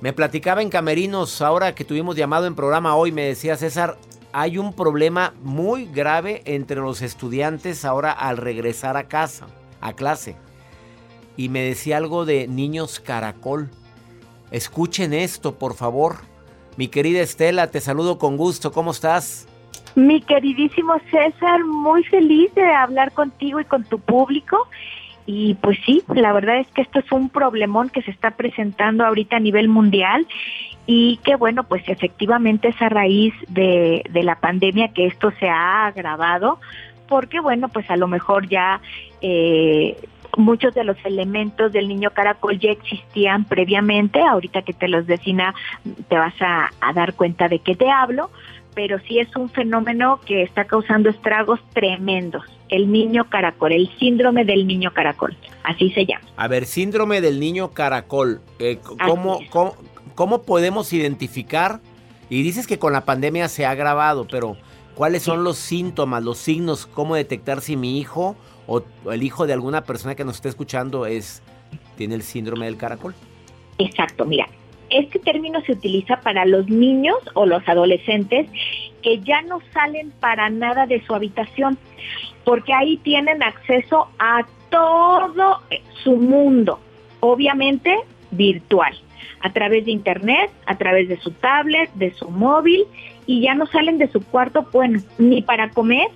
Me 0.01 0.13
platicaba 0.13 0.61
en 0.61 0.69
Camerinos, 0.69 1.41
ahora 1.41 1.73
que 1.73 1.85
tuvimos 1.85 2.15
llamado 2.15 2.47
en 2.47 2.55
programa 2.55 2.95
hoy, 2.95 3.11
me 3.11 3.23
decía 3.23 3.55
César, 3.55 3.97
hay 4.33 4.57
un 4.57 4.73
problema 4.73 5.33
muy 5.41 5.85
grave 5.85 6.41
entre 6.45 6.81
los 6.81 7.01
estudiantes 7.01 7.85
ahora 7.85 8.11
al 8.11 8.35
regresar 8.35 8.97
a 8.97 9.07
casa, 9.07 9.47
a 9.79 9.93
clase. 9.93 10.35
Y 11.37 11.47
me 11.47 11.61
decía 11.61 11.97
algo 11.97 12.25
de 12.25 12.47
niños 12.47 12.99
caracol. 12.99 13.69
Escuchen 14.51 15.13
esto, 15.13 15.55
por 15.55 15.75
favor. 15.75 16.17
Mi 16.75 16.89
querida 16.89 17.21
Estela, 17.21 17.71
te 17.71 17.79
saludo 17.79 18.17
con 18.17 18.35
gusto. 18.35 18.73
¿Cómo 18.73 18.91
estás? 18.91 19.47
Mi 19.95 20.21
queridísimo 20.21 20.95
César, 21.09 21.63
muy 21.63 22.03
feliz 22.03 22.53
de 22.53 22.65
hablar 22.65 23.13
contigo 23.13 23.61
y 23.61 23.65
con 23.65 23.85
tu 23.85 23.97
público 23.99 24.67
y 25.25 25.55
pues 25.55 25.77
sí, 25.85 26.03
la 26.13 26.33
verdad 26.33 26.59
es 26.59 26.67
que 26.67 26.81
esto 26.81 26.99
es 26.99 27.11
un 27.11 27.29
problemón 27.29 27.89
que 27.89 28.03
se 28.03 28.11
está 28.11 28.31
presentando 28.31 29.05
ahorita 29.05 29.37
a 29.37 29.39
nivel 29.39 29.67
mundial 29.67 30.27
y 30.85 31.17
que 31.23 31.35
bueno, 31.35 31.63
pues 31.63 31.83
efectivamente 31.87 32.67
es 32.67 32.81
a 32.81 32.89
raíz 32.89 33.33
de, 33.49 34.03
de 34.09 34.23
la 34.23 34.35
pandemia 34.39 34.93
que 34.93 35.07
esto 35.07 35.31
se 35.39 35.49
ha 35.49 35.87
agravado, 35.87 36.59
porque 37.07 37.39
bueno, 37.39 37.69
pues 37.69 37.89
a 37.89 37.97
lo 37.97 38.07
mejor 38.07 38.47
ya 38.47 38.81
eh, 39.21 39.97
muchos 40.37 40.75
de 40.75 40.83
los 40.83 40.97
elementos 41.05 41.71
del 41.71 41.87
niño 41.87 42.11
caracol 42.11 42.59
ya 42.59 42.69
existían 42.69 43.45
previamente, 43.45 44.21
ahorita 44.21 44.61
que 44.61 44.73
te 44.73 44.87
los 44.87 45.07
decina 45.07 45.55
te 46.07 46.17
vas 46.17 46.39
a, 46.39 46.69
a 46.81 46.93
dar 46.93 47.13
cuenta 47.13 47.47
de 47.47 47.59
qué 47.59 47.75
te 47.75 47.89
hablo, 47.89 48.29
pero 48.75 48.99
sí 49.07 49.19
es 49.19 49.33
un 49.35 49.49
fenómeno 49.49 50.19
que 50.25 50.43
está 50.43 50.65
causando 50.65 51.09
estragos 51.09 51.59
tremendos. 51.73 52.43
El 52.69 52.91
niño 52.91 53.29
caracol, 53.29 53.71
el 53.71 53.89
síndrome 53.97 54.43
del 54.43 54.67
niño 54.67 54.91
caracol, 54.91 55.35
así 55.63 55.91
se 55.91 56.05
llama. 56.05 56.25
A 56.35 56.47
ver, 56.47 56.65
síndrome 56.65 57.21
del 57.21 57.39
niño 57.39 57.71
caracol, 57.71 58.41
eh, 58.59 58.79
¿cómo, 59.05 59.39
cómo, 60.15 60.41
podemos 60.41 60.91
identificar? 60.91 61.79
Y 62.29 62.43
dices 62.43 62.67
que 62.67 62.79
con 62.79 62.91
la 62.91 63.05
pandemia 63.05 63.47
se 63.47 63.65
ha 63.65 63.71
agravado, 63.71 64.27
pero 64.29 64.57
¿cuáles 64.95 65.23
son 65.23 65.43
los 65.43 65.57
síntomas, 65.57 66.23
los 66.23 66.39
signos? 66.39 66.85
¿Cómo 66.85 67.15
detectar 67.15 67.61
si 67.61 67.77
mi 67.77 67.99
hijo 67.99 68.35
o 68.67 68.83
el 69.11 69.23
hijo 69.23 69.47
de 69.47 69.53
alguna 69.53 69.83
persona 69.83 70.15
que 70.15 70.25
nos 70.25 70.35
esté 70.35 70.49
escuchando 70.49 71.05
es 71.05 71.43
tiene 71.97 72.15
el 72.15 72.23
síndrome 72.23 72.65
del 72.65 72.77
caracol? 72.77 73.13
Exacto, 73.77 74.25
mira, 74.25 74.47
este 74.89 75.19
término 75.19 75.61
se 75.61 75.73
utiliza 75.73 76.21
para 76.21 76.45
los 76.45 76.67
niños 76.69 77.17
o 77.33 77.45
los 77.45 77.67
adolescentes 77.67 78.47
que 79.01 79.19
ya 79.19 79.41
no 79.43 79.59
salen 79.73 80.11
para 80.19 80.49
nada 80.49 80.85
de 80.85 81.03
su 81.05 81.13
habitación, 81.13 81.77
porque 82.43 82.73
ahí 82.73 82.97
tienen 82.97 83.43
acceso 83.43 84.09
a 84.19 84.45
todo 84.69 85.61
su 86.03 86.15
mundo, 86.17 86.79
obviamente 87.19 87.95
virtual, 88.31 88.95
a 89.41 89.51
través 89.51 89.85
de 89.85 89.91
internet, 89.91 90.51
a 90.65 90.77
través 90.77 91.07
de 91.07 91.17
su 91.17 91.31
tablet, 91.31 91.91
de 91.93 92.13
su 92.13 92.29
móvil, 92.29 92.83
y 93.25 93.41
ya 93.41 93.55
no 93.55 93.65
salen 93.67 93.97
de 93.97 94.07
su 94.07 94.21
cuarto, 94.21 94.67
bueno, 94.71 94.99
ni 95.17 95.41
para 95.41 95.69
comer, 95.69 96.07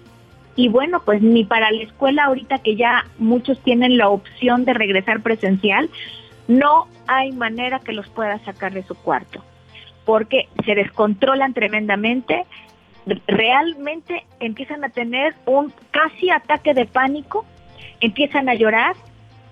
y 0.55 0.67
bueno, 0.67 1.01
pues 1.05 1.21
ni 1.21 1.45
para 1.45 1.71
la 1.71 1.83
escuela 1.83 2.25
ahorita 2.25 2.57
que 2.59 2.75
ya 2.75 3.05
muchos 3.17 3.59
tienen 3.63 3.97
la 3.97 4.09
opción 4.09 4.65
de 4.65 4.73
regresar 4.73 5.21
presencial, 5.21 5.89
no 6.49 6.87
hay 7.07 7.31
manera 7.31 7.79
que 7.79 7.93
los 7.93 8.09
pueda 8.09 8.43
sacar 8.43 8.73
de 8.73 8.81
su 8.83 8.95
cuarto, 8.95 9.43
porque 10.03 10.49
se 10.65 10.73
descontrolan 10.73 11.53
tremendamente, 11.53 12.45
realmente 13.27 14.25
empiezan 14.39 14.83
a 14.83 14.89
tener 14.89 15.35
un 15.45 15.71
casi 15.91 16.31
ataque 16.31 16.73
de 16.73 16.87
pánico, 16.87 17.45
empiezan 18.01 18.49
a 18.49 18.55
llorar, 18.55 18.95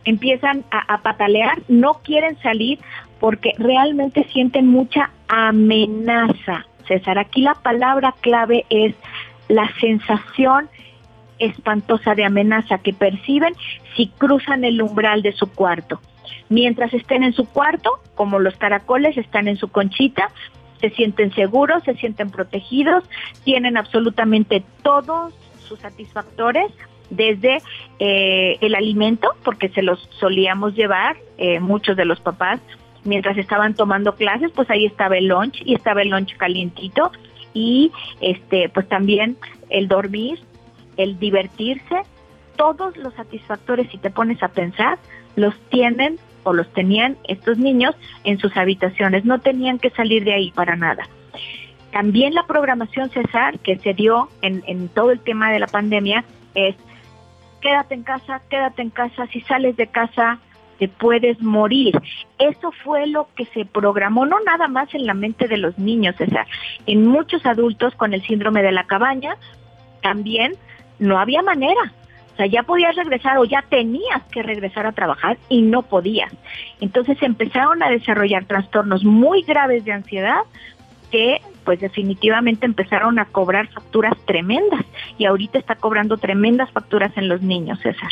empiezan 0.06 0.66
a, 0.72 0.98
patalear, 1.04 1.62
no 1.68 2.00
quieren 2.04 2.36
salir 2.40 2.80
porque 3.20 3.54
realmente 3.60 4.26
sienten 4.34 4.68
mucha 4.68 5.12
amenaza. 5.28 6.66
César, 6.88 7.20
aquí 7.20 7.42
la 7.42 7.54
palabra 7.54 8.16
clave 8.22 8.66
es 8.70 8.96
la 9.50 9.70
sensación 9.80 10.68
espantosa 11.38 12.16
de 12.16 12.26
amenaza 12.26 12.80
que 12.80 12.94
perciben 12.94 13.54
si 13.96 14.08
cruzan 14.08 14.64
el 14.64 14.82
umbral 14.82 15.22
de 15.22 15.34
su 15.34 15.52
cuarto. 15.52 16.00
Mientras 16.50 16.94
estén 16.94 17.24
en 17.24 17.34
su 17.34 17.46
cuarto, 17.46 18.00
como 18.16 18.40
los 18.40 18.56
caracoles 18.56 19.18
están 19.18 19.48
en 19.48 19.58
su 19.58 19.70
conchita, 19.70 20.30
se 20.80 20.90
sienten 20.92 21.34
seguros, 21.34 21.84
se 21.84 21.96
sienten 21.96 22.30
protegidos, 22.30 23.04
tienen 23.44 23.78
absolutamente 23.78 24.64
todos 24.84 25.34
sus 25.68 25.80
satisfactores 25.80 26.72
desde 27.10 27.60
eh, 28.00 28.58
el 28.62 28.76
alimento, 28.76 29.30
porque 29.44 29.70
se 29.70 29.82
los 29.82 30.00
solíamos 30.20 30.76
llevar 30.76 31.18
eh, 31.38 31.60
muchos 31.60 31.96
de 31.96 32.06
los 32.06 32.20
papás 32.20 32.60
mientras 33.04 33.38
estaban 33.38 33.74
tomando 33.74 34.16
clases, 34.16 34.52
pues 34.52 34.70
ahí 34.70 34.86
estaba 34.86 35.18
el 35.18 35.28
lunch 35.28 35.62
y 35.66 35.76
estaba 35.76 36.02
el 36.02 36.10
lunch 36.10 36.36
calientito 36.38 37.12
y 37.54 37.92
este 38.20 38.70
pues 38.70 38.88
también 38.90 39.38
el 39.70 39.88
dormir, 39.88 40.40
el 40.98 41.18
divertirse, 41.18 42.02
todos 42.58 42.98
los 42.98 43.14
satisfactores 43.14 43.90
si 43.92 43.98
te 43.98 44.10
pones 44.10 44.44
a 44.44 44.50
pensar 44.50 44.98
los 45.38 45.58
tienen 45.70 46.18
o 46.44 46.52
los 46.52 46.68
tenían 46.74 47.16
estos 47.28 47.58
niños 47.58 47.96
en 48.26 48.40
sus 48.40 48.58
habitaciones, 48.58 49.24
no 49.24 49.40
tenían 49.40 49.80
que 49.80 49.92
salir 49.92 50.26
de 50.26 50.34
ahí 50.34 50.52
para 50.52 50.76
nada. 50.76 51.08
También 51.92 52.34
la 52.34 52.46
programación 52.46 53.10
César 53.12 53.60
que 53.60 53.78
se 53.78 53.94
dio 53.94 54.30
en, 54.42 54.64
en 54.68 54.90
todo 54.90 55.12
el 55.12 55.22
tema 55.22 55.52
de 55.52 55.60
la 55.60 55.68
pandemia 55.68 56.26
es 56.54 56.76
quédate 57.62 57.96
en 57.96 58.04
casa, 58.04 58.42
quédate 58.50 58.82
en 58.82 58.90
casa, 58.90 59.28
si 59.28 59.42
sales 59.42 59.78
de 59.78 59.88
casa 59.88 60.40
te 60.80 60.88
puedes 60.88 61.42
morir. 61.42 62.00
Eso 62.40 62.72
fue 62.84 63.08
lo 63.08 63.28
que 63.36 63.46
se 63.46 63.66
programó, 63.66 64.26
no 64.26 64.40
nada 64.42 64.68
más 64.68 64.94
en 64.94 65.06
la 65.06 65.14
mente 65.14 65.48
de 65.48 65.58
los 65.58 65.78
niños, 65.78 66.16
César, 66.18 66.48
en 66.86 67.06
muchos 67.06 67.46
adultos 67.46 67.96
con 67.96 68.14
el 68.14 68.22
síndrome 68.26 68.62
de 68.64 68.72
la 68.72 68.86
cabaña, 68.86 69.36
también 70.02 70.54
no 71.00 71.20
había 71.20 71.42
manera. 71.42 71.94
O 72.38 72.40
sea, 72.40 72.46
ya 72.46 72.62
podías 72.62 72.96
regresar 72.96 73.40
o 73.40 73.46
ya 73.46 73.64
tenías 73.68 74.22
que 74.32 74.44
regresar 74.44 74.86
a 74.86 74.92
trabajar 74.92 75.40
y 75.50 75.64
no 75.64 75.82
podías. 75.82 76.32
Entonces 76.80 77.18
empezaron 77.22 77.82
a 77.82 77.90
desarrollar 77.90 78.46
trastornos 78.46 79.04
muy 79.04 79.42
graves 79.42 79.84
de 79.86 79.94
ansiedad 79.94 80.42
que 81.10 81.42
pues 81.64 81.80
definitivamente 81.80 82.68
empezaron 82.68 83.18
a 83.18 83.26
cobrar 83.26 83.68
facturas 83.70 84.14
tremendas 84.26 84.86
y 85.18 85.26
ahorita 85.26 85.58
está 85.58 85.78
cobrando 85.78 86.18
tremendas 86.18 86.70
facturas 86.70 87.12
en 87.18 87.28
los 87.28 87.42
niños, 87.42 87.80
César. 87.82 88.12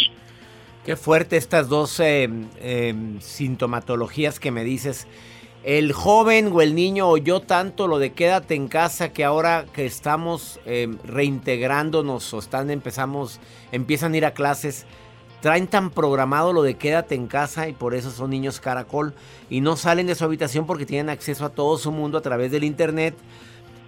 Qué 0.83 0.95
fuerte 0.95 1.38
estas 1.38 1.69
dos 1.69 1.99
eh, 1.99 2.27
em, 2.61 3.19
sintomatologías 3.21 4.39
que 4.39 4.49
me 4.49 4.63
dices. 4.63 5.07
El 5.65 5.93
joven 5.93 6.51
o 6.54 6.62
el 6.62 6.75
niño 6.75 7.08
oyó 7.08 7.39
tanto 7.39 7.88
lo 7.88 7.97
de 7.97 8.13
quédate 8.13 8.54
en 8.54 8.67
casa 8.67 9.10
que 9.10 9.23
ahora 9.23 9.65
que 9.73 9.88
estamos 9.88 10.60
em, 10.67 10.99
reintegrándonos 11.04 12.32
o 12.36 12.38
están 12.38 12.69
empezamos 12.69 13.39
empiezan 13.71 14.13
a 14.13 14.17
ir 14.17 14.25
a 14.28 14.36
clases 14.36 14.86
traen 15.41 15.65
tan 15.65 15.89
programado 15.89 16.54
lo 16.54 16.62
de 16.62 16.75
quédate 16.75 17.15
en 17.15 17.25
casa 17.25 17.67
y 17.67 17.73
por 17.73 17.95
eso 17.95 18.12
son 18.12 18.30
niños 18.30 18.60
caracol 18.60 19.15
y 19.49 19.62
no 19.62 19.75
salen 19.75 20.06
de 20.06 20.13
su 20.13 20.23
habitación 20.23 20.67
porque 20.67 20.86
tienen 20.86 21.10
acceso 21.10 21.45
a 21.45 21.49
todo 21.49 21.80
su 21.80 21.91
mundo 21.91 22.19
a 22.19 22.21
través 22.21 22.51
del 22.51 22.63
internet 22.63 23.15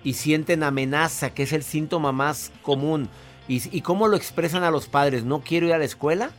y 0.03 0.13
sienten 0.13 0.63
amenaza, 0.63 1.31
que 1.31 1.43
es 1.43 1.53
el 1.53 1.63
síntoma 1.63 2.11
más 2.11 2.51
común. 2.63 3.07
¿Y, 3.47 3.81
cómo 3.81 4.07
lo 4.07 4.17
expresan 4.17 4.63
a 4.63 4.71
los 4.71 4.87
padres? 4.87 5.23
¿No 5.23 5.39
quiero 5.39 5.67
ir 5.67 5.73
a 5.73 5.77
la 5.77 5.85
escuela? 5.85 6.31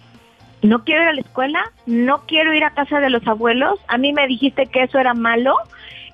No 0.63 0.85
quiero 0.85 1.03
ir 1.03 1.09
a 1.09 1.13
la 1.13 1.21
escuela, 1.21 1.73
no 1.87 2.23
quiero 2.27 2.53
ir 2.53 2.65
a 2.65 2.71
casa 2.71 3.01
de 3.01 3.11
los 3.11 3.27
abuelos. 3.27 3.79
A 3.89 3.99
mí 3.99 4.13
me 4.13 4.27
dijiste 4.27 4.67
que 4.67 4.83
eso 4.83 4.99
era 4.99 5.15
malo. 5.15 5.55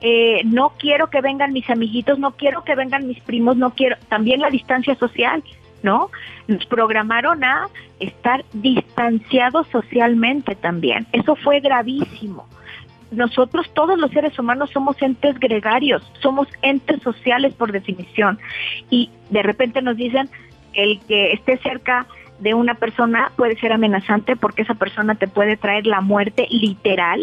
Eh, 0.01 0.43
no 0.45 0.75
quiero 0.79 1.09
que 1.09 1.21
vengan 1.21 1.53
mis 1.53 1.69
amiguitos, 1.71 2.19
no 2.19 2.33
quiero 2.33 2.63
que 2.65 2.75
vengan 2.75 3.07
mis 3.07 3.21
primos, 3.21 3.57
no 3.57 3.71
quiero. 3.71 3.97
También 4.09 4.41
la 4.41 4.51
distancia 4.51 4.95
social, 4.97 5.43
¿no? 5.83 6.11
Nos 6.47 6.67
programaron 6.67 7.43
a 7.43 7.69
estar 8.01 8.45
distanciados 8.53 9.67
socialmente 9.69 10.55
también. 10.57 11.07
Eso 11.13 11.37
fue 11.37 11.61
gravísimo 11.61 12.47
nosotros 13.15 13.71
todos 13.75 13.99
los 13.99 14.11
seres 14.11 14.39
humanos 14.39 14.71
somos 14.73 15.01
entes 15.01 15.39
gregarios, 15.39 16.03
somos 16.21 16.49
entes 16.63 17.03
sociales 17.03 17.55
por 17.55 17.73
definición. 17.73 18.39
Y 18.91 19.11
de 19.31 19.43
repente 19.43 19.83
nos 19.83 19.97
dicen 19.97 20.29
el 20.75 21.01
que 21.07 21.33
esté 21.33 21.59
cerca 21.59 22.07
de 22.39 22.55
una 22.55 22.75
persona 22.75 23.33
puede 23.37 23.57
ser 23.59 23.73
amenazante 23.73 24.37
porque 24.37 24.63
esa 24.63 24.75
persona 24.75 25.15
te 25.15 25.29
puede 25.29 25.57
traer 25.57 25.87
la 25.87 26.01
muerte 26.01 26.47
literal. 26.51 27.21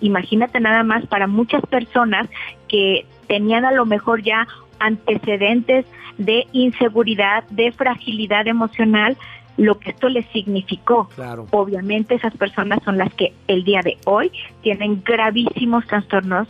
Imagínate 0.00 0.60
nada 0.60 0.82
más 0.82 1.06
para 1.06 1.26
muchas 1.26 1.62
personas 1.66 2.28
que 2.68 3.06
tenían 3.28 3.64
a 3.64 3.72
lo 3.72 3.86
mejor 3.86 4.22
ya 4.22 4.46
antecedentes 4.78 5.86
de 6.18 6.46
inseguridad, 6.52 7.44
de 7.50 7.72
fragilidad 7.72 8.46
emocional, 8.46 9.16
lo 9.56 9.78
que 9.78 9.90
esto 9.90 10.08
les 10.08 10.26
significó. 10.28 11.08
Obviamente 11.50 12.14
esas 12.14 12.36
personas 12.36 12.82
son 12.84 12.98
las 12.98 13.12
que 13.14 13.32
el 13.48 13.64
día 13.64 13.80
de 13.82 13.96
hoy 14.04 14.30
tienen 14.62 15.02
gravísimos 15.04 15.86
trastornos 15.86 16.48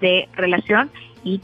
de 0.00 0.28
relación 0.32 0.90
y 1.22 1.40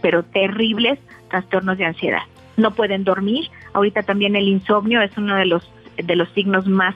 pero 0.00 0.22
terribles 0.22 0.98
trastornos 1.30 1.78
de 1.78 1.86
ansiedad. 1.86 2.22
No 2.56 2.72
pueden 2.72 3.04
dormir. 3.04 3.50
Ahorita 3.74 4.02
también 4.02 4.34
el 4.34 4.48
insomnio 4.48 5.02
es 5.02 5.16
uno 5.18 5.36
de 5.36 5.44
los 5.44 5.70
de 5.96 6.16
los 6.16 6.28
signos 6.30 6.66
más 6.66 6.94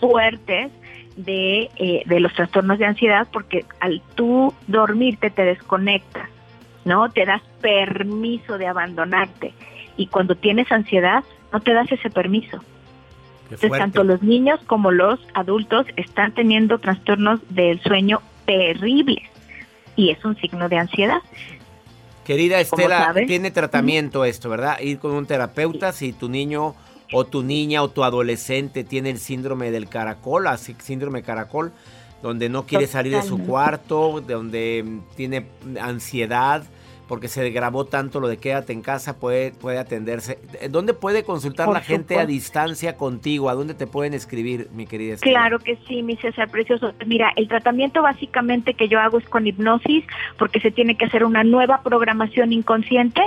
fuertes 0.00 0.70
de, 1.16 1.70
eh, 1.76 2.02
de 2.06 2.20
los 2.20 2.32
trastornos 2.34 2.78
de 2.78 2.86
ansiedad 2.86 3.26
porque 3.32 3.64
al 3.80 4.02
tú 4.14 4.52
dormirte 4.66 5.30
te 5.30 5.44
desconectas, 5.44 6.28
¿no? 6.84 7.10
Te 7.10 7.24
das 7.24 7.42
permiso 7.60 8.58
de 8.58 8.66
abandonarte 8.66 9.54
y 9.96 10.08
cuando 10.08 10.34
tienes 10.34 10.70
ansiedad 10.72 11.24
no 11.52 11.60
te 11.60 11.72
das 11.72 11.90
ese 11.92 12.10
permiso. 12.10 12.60
Entonces, 13.44 13.70
tanto 13.72 14.04
los 14.04 14.22
niños 14.22 14.58
como 14.66 14.90
los 14.90 15.20
adultos 15.34 15.86
están 15.96 16.32
teniendo 16.32 16.78
trastornos 16.78 17.40
del 17.50 17.80
sueño 17.80 18.20
terribles 18.46 19.22
y 19.96 20.10
es 20.10 20.24
un 20.24 20.36
signo 20.36 20.68
de 20.68 20.78
ansiedad. 20.78 21.20
Querida 22.24 22.60
Estela, 22.60 23.14
tiene 23.26 23.50
tratamiento 23.50 24.24
esto, 24.24 24.48
¿verdad? 24.48 24.80
Ir 24.80 24.98
con 24.98 25.12
un 25.12 25.26
terapeuta 25.26 25.92
si 25.92 26.12
tu 26.12 26.28
niño 26.28 26.74
o 27.12 27.24
tu 27.24 27.42
niña 27.42 27.82
o 27.82 27.88
tu 27.88 28.02
adolescente 28.02 28.82
tiene 28.82 29.10
el 29.10 29.18
síndrome 29.18 29.70
del 29.70 29.88
caracol, 29.88 30.46
así 30.46 30.74
síndrome 30.82 31.22
caracol, 31.22 31.72
donde 32.22 32.48
no 32.48 32.64
quiere 32.66 32.86
salir 32.86 33.14
de 33.14 33.22
su 33.22 33.38
cuarto, 33.38 34.22
donde 34.26 35.00
tiene 35.14 35.46
ansiedad, 35.80 36.64
porque 37.14 37.28
se 37.28 37.48
grabó 37.50 37.84
tanto 37.84 38.18
lo 38.18 38.26
de 38.26 38.38
quédate 38.38 38.72
en 38.72 38.82
casa, 38.82 39.20
puede, 39.20 39.52
puede 39.52 39.78
atenderse. 39.78 40.40
¿Dónde 40.68 40.94
puede 40.94 41.22
consultar 41.22 41.68
la 41.68 41.80
gente 41.80 42.18
a 42.18 42.26
distancia 42.26 42.96
contigo? 42.96 43.48
¿A 43.48 43.54
dónde 43.54 43.74
te 43.74 43.86
pueden 43.86 44.14
escribir, 44.14 44.68
mi 44.72 44.84
querida 44.84 45.14
Claro 45.18 45.60
que 45.60 45.78
sí, 45.86 46.02
mi 46.02 46.16
César 46.16 46.50
Precioso. 46.50 46.92
Mira, 47.06 47.32
el 47.36 47.46
tratamiento 47.46 48.02
básicamente 48.02 48.74
que 48.74 48.88
yo 48.88 48.98
hago 48.98 49.18
es 49.18 49.28
con 49.28 49.46
hipnosis, 49.46 50.04
porque 50.38 50.58
se 50.58 50.72
tiene 50.72 50.96
que 50.96 51.04
hacer 51.04 51.24
una 51.24 51.44
nueva 51.44 51.82
programación 51.84 52.52
inconsciente 52.52 53.22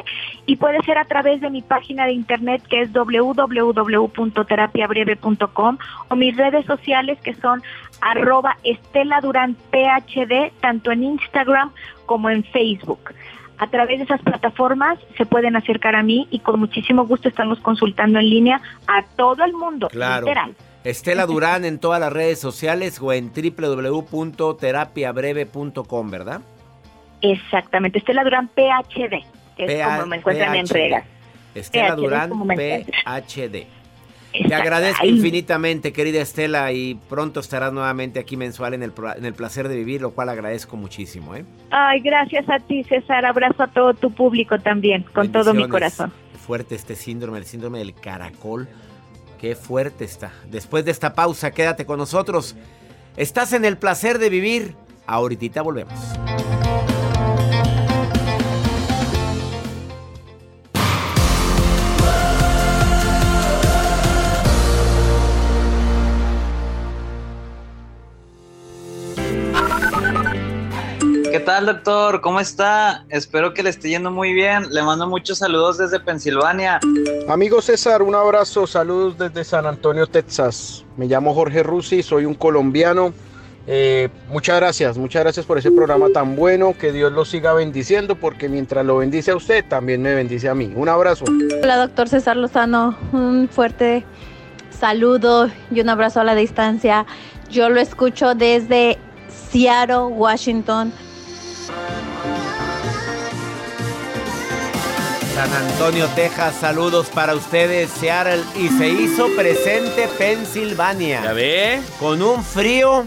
y 0.46 0.58
puede 0.58 0.84
ser 0.84 0.98
a 0.98 1.06
través 1.06 1.40
de 1.40 1.50
mi 1.50 1.62
página 1.62 2.08
de 2.08 2.12
internet 2.12 2.62
que 2.70 2.82
es 2.82 2.92
www.terapiabreve.com 2.92 5.78
o 6.10 6.16
mis 6.18 6.36
redes 6.36 6.66
sociales 6.66 7.18
que 7.22 7.36
son 7.36 7.64
arroba 8.02 8.58
Estela 8.66 9.22
Durán 9.22 9.56
PhD, 9.72 10.52
tanto 10.60 10.92
en 10.92 11.04
Instagram 11.04 11.72
como 12.06 12.30
en 12.30 12.44
Facebook 12.44 13.14
a 13.58 13.68
través 13.68 14.00
de 14.00 14.06
esas 14.06 14.22
plataformas 14.22 14.98
se 15.18 15.26
pueden 15.26 15.56
acercar 15.56 15.96
a 15.96 16.04
mí 16.04 16.28
y 16.32 16.40
con 16.40 16.60
muchísimo 16.60 17.06
gusto 17.06 17.30
estamos 17.30 17.60
consultando 17.60 18.20
en 18.20 18.30
línea 18.30 18.62
a 18.88 19.04
todo 19.16 19.44
el 19.44 19.54
mundo. 19.54 19.88
Claro. 19.90 20.28
Estela 20.84 21.26
Durán 21.26 21.66
en 21.66 21.80
todas 21.80 22.00
las 22.00 22.14
redes 22.14 22.40
sociales 22.40 23.02
o 23.02 23.12
en 23.12 23.32
www.terapiabreve.com, 23.34 26.12
¿verdad? 26.12 26.42
Exactamente, 27.22 27.98
Estela 28.00 28.24
Durán 28.24 28.50
PhD, 28.50 29.24
es 29.58 29.86
como 29.86 30.06
me 30.06 30.18
encuentran 30.18 30.56
en 30.56 30.68
redes. 30.68 31.04
Estela 31.56 31.96
Durán 31.96 32.30
PhD. 32.30 33.66
Te 34.32 34.54
agradezco 34.54 35.06
infinitamente, 35.06 35.94
querida 35.94 36.22
Estela, 36.22 36.72
y 36.72 36.96
pronto 37.10 37.40
estarás 37.40 37.74
nuevamente 37.74 38.20
aquí 38.20 38.38
mensual 38.38 38.74
en 38.74 38.84
el, 38.84 38.94
en 39.16 39.26
el 39.26 39.34
placer 39.34 39.68
de 39.68 39.76
vivir, 39.76 40.02
lo 40.02 40.12
cual 40.12 40.30
agradezco 40.30 40.78
muchísimo. 40.78 41.36
¿eh? 41.36 41.46
Ay, 41.72 42.02
gracias 42.02 42.48
a 42.50 42.60
ti, 42.60 42.84
César. 42.84 43.26
Abrazo 43.26 43.64
a 43.64 43.68
todo 43.68 43.94
tu 43.94 44.12
público 44.12 44.60
también, 44.60 45.04
con 45.14 45.32
todo 45.32 45.54
mi 45.54 45.68
corazón. 45.68 46.12
fuerte 46.46 46.76
este 46.76 46.96
síndrome, 46.96 47.40
el 47.40 47.46
síndrome 47.46 47.80
del 47.80 47.94
caracol. 47.94 48.68
Qué 49.40 49.56
fuerte 49.56 50.04
está. 50.04 50.32
Después 50.50 50.86
de 50.86 50.92
esta 50.92 51.14
pausa, 51.14 51.52
quédate 51.52 51.86
con 51.86 52.00
nosotros. 52.00 52.56
Estás 53.18 53.54
en 53.54 53.66
el 53.66 53.78
placer 53.78 54.20
de 54.20 54.30
vivir. 54.30 54.76
Ahorita 55.06 55.62
volvemos. 55.62 55.94
¿Qué 71.38 71.44
tal, 71.44 71.68
doctor? 71.68 72.20
¿Cómo 72.22 72.40
está? 72.40 73.06
Espero 73.10 73.54
que 73.54 73.62
le 73.62 73.70
esté 73.70 73.90
yendo 73.90 74.10
muy 74.10 74.34
bien. 74.34 74.74
Le 74.74 74.82
mando 74.82 75.08
muchos 75.08 75.38
saludos 75.38 75.78
desde 75.78 76.00
Pensilvania. 76.00 76.80
Amigo 77.30 77.62
César, 77.62 78.02
un 78.02 78.16
abrazo. 78.16 78.66
Saludos 78.66 79.20
desde 79.20 79.44
San 79.44 79.68
Antonio, 79.68 80.08
Texas. 80.08 80.84
Me 80.98 81.06
llamo 81.06 81.36
Jorge 81.36 81.62
Rusi, 81.62 82.02
soy 82.02 82.26
un 82.26 82.34
colombiano. 82.34 83.14
Eh, 83.68 84.10
muchas 84.30 84.56
gracias, 84.56 84.98
muchas 84.98 85.22
gracias 85.22 85.46
por 85.46 85.60
ese 85.60 85.70
programa 85.70 86.08
tan 86.12 86.36
bueno. 86.36 86.74
Que 86.76 86.92
Dios 86.92 87.12
lo 87.12 87.24
siga 87.24 87.54
bendiciendo, 87.54 88.16
porque 88.16 88.50
mientras 88.50 88.84
lo 88.84 88.98
bendice 88.98 89.30
a 89.30 89.36
usted, 89.36 89.64
también 89.64 90.02
me 90.02 90.16
bendice 90.16 90.50
a 90.50 90.56
mí. 90.56 90.74
Un 90.76 90.90
abrazo. 90.90 91.26
Hola, 91.62 91.78
doctor 91.78 92.10
César 92.10 92.36
Lozano. 92.36 92.98
Un 93.12 93.48
fuerte 93.48 94.04
saludo 94.72 95.52
y 95.70 95.82
un 95.82 95.90
abrazo 95.90 96.20
a 96.20 96.24
la 96.24 96.34
distancia. 96.34 97.06
Yo 97.52 97.70
lo 97.70 97.80
escucho 97.80 98.34
desde 98.34 98.98
Seattle, 99.52 100.16
Washington. 100.16 100.92
San 105.36 105.54
Antonio, 105.54 106.08
Texas, 106.16 106.56
saludos 106.60 107.08
para 107.14 107.36
ustedes, 107.36 107.90
Seattle. 107.92 108.44
Y 108.56 108.70
se 108.70 108.90
hizo 108.90 109.28
presente 109.36 110.08
Pensilvania. 110.18 111.22
¿Ya 111.24 111.34
ve? 111.34 111.82
Con 112.00 112.22
un 112.22 112.44
frío 112.44 113.06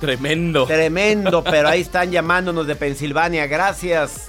Tremendo. 0.00 0.66
tremendo, 0.66 1.44
pero 1.50 1.68
ahí 1.68 1.82
están 1.82 2.10
llamándonos 2.10 2.66
de 2.66 2.74
Pensilvania. 2.74 3.46
Gracias. 3.46 4.28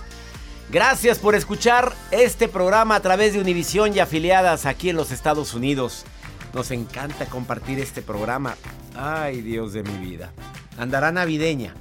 Gracias 0.69 1.17
por 1.17 1.33
escuchar 1.33 1.93
este 2.11 2.47
programa 2.47 2.95
a 2.95 2.99
través 2.99 3.33
de 3.33 3.39
Univisión 3.39 3.95
y 3.95 3.99
afiliadas 3.99 4.65
aquí 4.65 4.89
en 4.89 4.97
los 4.97 5.11
Estados 5.11 5.53
Unidos. 5.53 6.05
Nos 6.53 6.71
encanta 6.71 7.25
compartir 7.25 7.79
este 7.79 8.01
programa. 8.01 8.55
Ay, 8.95 9.41
Dios 9.41 9.73
de 9.73 9.83
mi 9.83 9.97
vida. 9.97 10.33
Andará 10.77 11.11
navideña. 11.11 11.73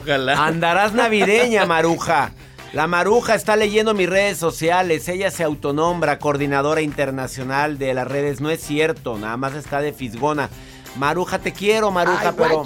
Ojalá. 0.00 0.46
Andarás 0.46 0.92
navideña, 0.92 1.66
Maruja. 1.66 2.32
La 2.72 2.86
Maruja 2.86 3.34
está 3.34 3.56
leyendo 3.56 3.94
mis 3.94 4.08
redes 4.08 4.36
sociales. 4.36 5.08
Ella 5.08 5.30
se 5.30 5.42
autonombra 5.42 6.18
coordinadora 6.18 6.82
internacional 6.82 7.78
de 7.78 7.94
las 7.94 8.06
redes. 8.06 8.40
No 8.40 8.50
es 8.50 8.60
cierto, 8.60 9.16
nada 9.18 9.36
más 9.38 9.54
está 9.54 9.80
de 9.80 9.92
fisgona. 9.92 10.50
Maruja, 10.96 11.38
te 11.38 11.52
quiero, 11.52 11.90
Maruja, 11.90 12.30
Ay, 12.30 12.34
pero. 12.36 12.64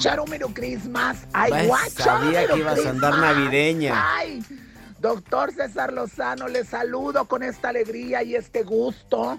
Christmas. 0.55 1.19
Ay, 1.33 1.69
Pues, 1.69 1.93
sabía 1.93 2.47
que 2.47 2.57
ibas 2.59 2.85
a 2.85 2.91
andar 2.91 3.19
navideña. 3.19 4.17
Ay, 4.17 4.43
doctor 4.99 5.53
César 5.53 5.93
Lozano, 5.93 6.49
le 6.49 6.65
saludo 6.65 7.27
con 7.27 7.43
esta 7.43 7.69
alegría 7.69 8.23
y 8.23 8.35
este 8.35 8.63
gusto 8.63 9.39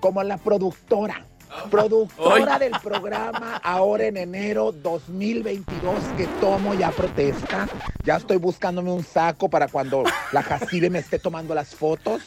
como 0.00 0.22
la 0.22 0.36
productora. 0.36 1.24
Productora 1.70 2.58
del 2.58 2.72
programa 2.82 3.56
ahora 3.62 4.06
en 4.06 4.16
enero 4.16 4.72
2022 4.72 6.02
que 6.16 6.26
tomo 6.40 6.74
ya 6.74 6.90
protesta. 6.90 7.68
Ya 8.04 8.16
estoy 8.16 8.38
buscándome 8.38 8.90
un 8.90 9.04
saco 9.04 9.48
para 9.48 9.68
cuando 9.68 10.04
la 10.32 10.42
Jacibe 10.42 10.90
me 10.90 10.98
esté 10.98 11.18
tomando 11.18 11.54
las 11.54 11.74
fotos. 11.74 12.22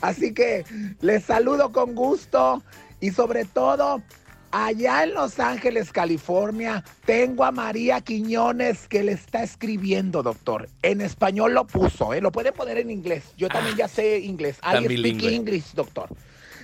Así 0.00 0.34
que 0.34 0.64
les 1.00 1.24
saludo 1.24 1.72
con 1.72 1.94
gusto 1.94 2.62
y 3.00 3.10
sobre 3.10 3.44
todo 3.44 4.02
allá 4.50 5.04
en 5.04 5.14
Los 5.14 5.38
Ángeles, 5.38 5.92
California, 5.92 6.84
tengo 7.04 7.44
a 7.44 7.52
María 7.52 8.00
Quiñones 8.00 8.88
que 8.88 9.02
le 9.02 9.12
está 9.12 9.42
escribiendo, 9.42 10.22
doctor. 10.22 10.68
En 10.82 11.00
español 11.00 11.54
lo 11.54 11.66
puso, 11.66 12.14
¿eh? 12.14 12.20
lo 12.20 12.32
puede 12.32 12.52
poner 12.52 12.78
en 12.78 12.90
inglés. 12.90 13.24
Yo 13.36 13.48
también 13.48 13.76
ya 13.76 13.88
sé 13.88 14.18
inglés. 14.20 14.58
I 14.62 14.84
speak. 14.84 15.22
English, 15.24 15.74
doctor. 15.74 16.08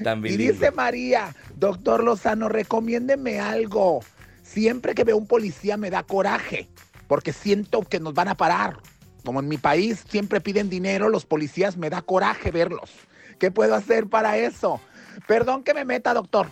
Tan 0.02 0.24
Y 0.26 0.36
dice 0.36 0.70
María, 0.70 1.34
doctor 1.56 2.02
Lozano, 2.02 2.48
recomiéndeme 2.48 3.40
algo. 3.40 4.00
Siempre 4.42 4.94
que 4.94 5.04
veo 5.04 5.16
un 5.16 5.26
policía 5.26 5.76
me 5.76 5.90
da 5.90 6.02
coraje, 6.02 6.68
porque 7.06 7.32
siento 7.32 7.82
que 7.82 8.00
nos 8.00 8.14
van 8.14 8.28
a 8.28 8.36
parar. 8.36 8.78
Como 9.24 9.40
en 9.40 9.48
mi 9.48 9.58
país 9.58 10.04
siempre 10.08 10.40
piden 10.40 10.68
dinero, 10.68 11.08
los 11.08 11.24
policías 11.24 11.76
me 11.76 11.90
da 11.90 12.02
coraje 12.02 12.50
verlos. 12.50 12.90
¿Qué 13.38 13.50
puedo 13.50 13.74
hacer 13.74 14.06
para 14.08 14.36
eso? 14.36 14.80
Perdón 15.26 15.62
que 15.62 15.74
me 15.74 15.84
meta, 15.84 16.14
doctor. 16.14 16.48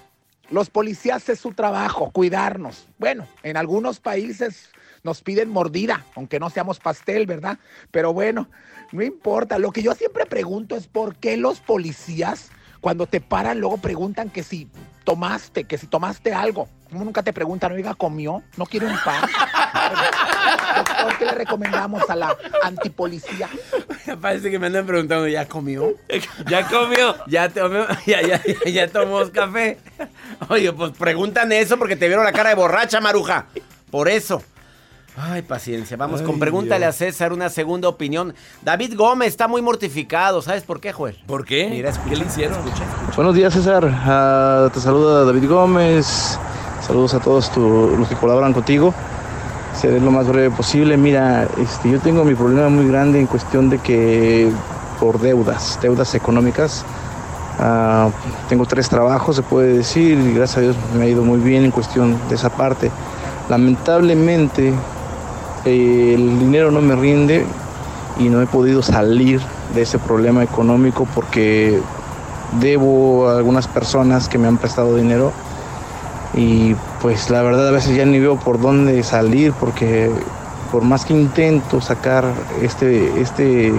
Los 0.50 0.70
policías 0.70 1.29
es 1.29 1.38
su 1.38 1.53
trabajo, 1.53 2.11
cuidarnos. 2.11 2.88
Bueno, 2.98 3.26
en 3.42 3.57
algunos 3.57 4.00
países 4.00 4.70
nos 5.03 5.22
piden 5.22 5.48
mordida, 5.48 6.05
aunque 6.14 6.40
no 6.40 6.50
seamos 6.50 6.81
pastel, 6.81 7.26
¿verdad? 7.26 7.59
Pero 7.90 8.12
bueno, 8.12 8.48
no 8.92 9.03
importa. 9.03 9.59
Lo 9.59 9.70
que 9.70 9.83
yo 9.83 9.94
siempre 9.94 10.26
pregunto 10.26 10.76
es 10.76 10.87
por 10.87 11.16
qué 11.16 11.37
los 11.37 11.61
policías, 11.61 12.50
cuando 12.81 13.07
te 13.07 13.21
paran, 13.21 13.61
luego 13.61 13.77
preguntan 13.79 14.31
que 14.31 14.43
si 14.43 14.69
tomaste, 15.05 15.64
que 15.64 15.79
si 15.79 15.87
tomaste 15.87 16.33
algo. 16.33 16.69
¿Cómo 16.90 17.05
nunca 17.05 17.23
te 17.23 17.33
preguntan, 17.33 17.73
oiga, 17.73 17.95
comió? 17.95 18.43
¿No 18.57 18.66
quiere 18.66 18.87
un 18.87 18.97
pan? 19.05 19.23
Doctor, 20.77 21.19
¿qué 21.19 21.25
le 21.25 21.33
recomendamos 21.33 22.09
a 22.09 22.16
la 22.16 22.37
antipolicía? 22.62 23.49
Parece 24.21 24.51
que 24.51 24.59
me 24.59 24.66
andan 24.66 24.87
preguntando, 24.87 25.29
¿ya 25.29 25.47
comió? 25.47 25.95
¿Ya 26.49 26.66
comió? 26.66 27.14
¿Ya, 27.27 27.49
tomó, 27.49 27.87
ya, 28.07 28.23
ya, 28.27 28.43
ya, 28.43 28.71
ya 28.71 28.88
tomó 28.88 29.31
café? 29.31 29.79
Oye, 30.49 30.73
pues 30.73 30.93
preguntan 30.93 31.53
eso 31.53 31.79
porque 31.79 31.97
te 31.97 32.09
vieron 32.09 32.25
la 32.25 32.33
cara 32.33 32.51
de 32.51 32.57
borracha, 32.57 33.01
Maruja. 33.01 33.47
Por 33.90 34.09
eso. 34.09 34.43
Ay, 35.16 35.42
paciencia. 35.42 35.96
Vamos 35.96 36.20
Ay, 36.20 36.27
con 36.27 36.38
pregúntale 36.38 36.87
Dios. 36.87 36.94
a 36.94 36.99
César 36.99 37.33
una 37.33 37.49
segunda 37.51 37.88
opinión. 37.88 38.33
David 38.62 38.94
Gómez 38.96 39.29
está 39.29 39.49
muy 39.49 39.61
mortificado. 39.61 40.40
¿Sabes 40.40 40.62
por 40.62 40.81
qué, 40.81 40.92
Joel? 40.92 41.18
¿Por 41.27 41.44
qué? 41.44 41.68
Mira, 41.70 41.90
escucha, 41.90 42.11
¿Qué 42.11 42.16
le 42.16 42.25
hicieron? 42.27 42.59
escucha. 42.59 42.85
Buenos 43.16 43.35
días, 43.35 43.53
César. 43.53 43.85
Ah, 43.87 44.68
te 44.73 44.81
saluda 44.81 45.25
David 45.25 45.49
Gómez. 45.49 46.38
Saludos 46.87 47.14
a 47.14 47.20
todos 47.20 47.51
tu- 47.53 47.94
los 47.99 48.09
que 48.09 48.14
colaboran 48.14 48.53
contigo. 48.53 48.94
Seré 49.79 50.01
lo 50.01 50.11
más 50.11 50.27
breve 50.27 50.51
posible. 50.51 50.96
Mira, 50.96 51.46
este, 51.59 51.90
yo 51.90 52.01
tengo 52.01 52.25
mi 52.25 52.35
problema 52.35 52.68
muy 52.68 52.87
grande 52.88 53.18
en 53.20 53.27
cuestión 53.27 53.68
de 53.68 53.79
que 53.79 54.51
por 54.99 55.20
deudas, 55.20 55.79
deudas 55.83 56.14
económicas. 56.14 56.85
Ah, 57.59 58.09
tengo 58.49 58.64
tres 58.64 58.88
trabajos, 58.88 59.37
se 59.37 59.42
puede 59.42 59.75
decir, 59.79 60.18
y 60.18 60.33
gracias 60.35 60.59
a 60.59 60.61
Dios 60.62 60.77
me 60.96 61.05
ha 61.05 61.09
ido 61.09 61.23
muy 61.23 61.40
bien 61.40 61.64
en 61.64 61.70
cuestión 61.70 62.16
de 62.29 62.35
esa 62.37 62.49
parte. 62.51 62.90
Lamentablemente, 63.49 64.73
el 65.64 66.38
dinero 66.38 66.70
no 66.70 66.81
me 66.81 66.96
rinde 66.96 67.44
y 68.18 68.29
no 68.29 68.40
he 68.42 68.46
podido 68.46 68.83
salir 68.83 69.40
de 69.75 69.83
ese 69.83 69.99
problema 69.99 70.42
económico 70.42 71.07
porque 71.14 71.81
debo 72.61 73.29
a 73.29 73.37
algunas 73.37 73.68
personas 73.68 74.29
que 74.29 74.38
me 74.38 74.49
han 74.49 74.59
prestado 74.59 74.96
dinero 74.96 75.33
y 76.35 76.75
pues 77.01 77.31
la 77.31 77.42
verdad 77.42 77.68
a 77.68 77.70
veces 77.70 77.96
ya 77.96 78.05
ni 78.05 78.18
veo 78.18 78.37
por 78.37 78.61
dónde 78.61 79.03
salir 79.03 79.53
porque 79.53 80.11
por 80.70 80.83
más 80.83 81.05
que 81.05 81.12
intento 81.14 81.81
sacar 81.81 82.25
este 82.62 83.20
este 83.20 83.73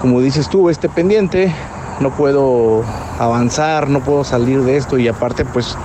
como 0.00 0.20
dices 0.20 0.48
tú 0.48 0.70
este 0.70 0.88
pendiente 0.88 1.52
no 2.00 2.10
puedo 2.10 2.82
avanzar 3.18 3.88
no 3.88 4.00
puedo 4.00 4.24
salir 4.24 4.62
de 4.62 4.76
esto 4.76 4.98
y 4.98 5.08
aparte 5.08 5.44
pues 5.44 5.76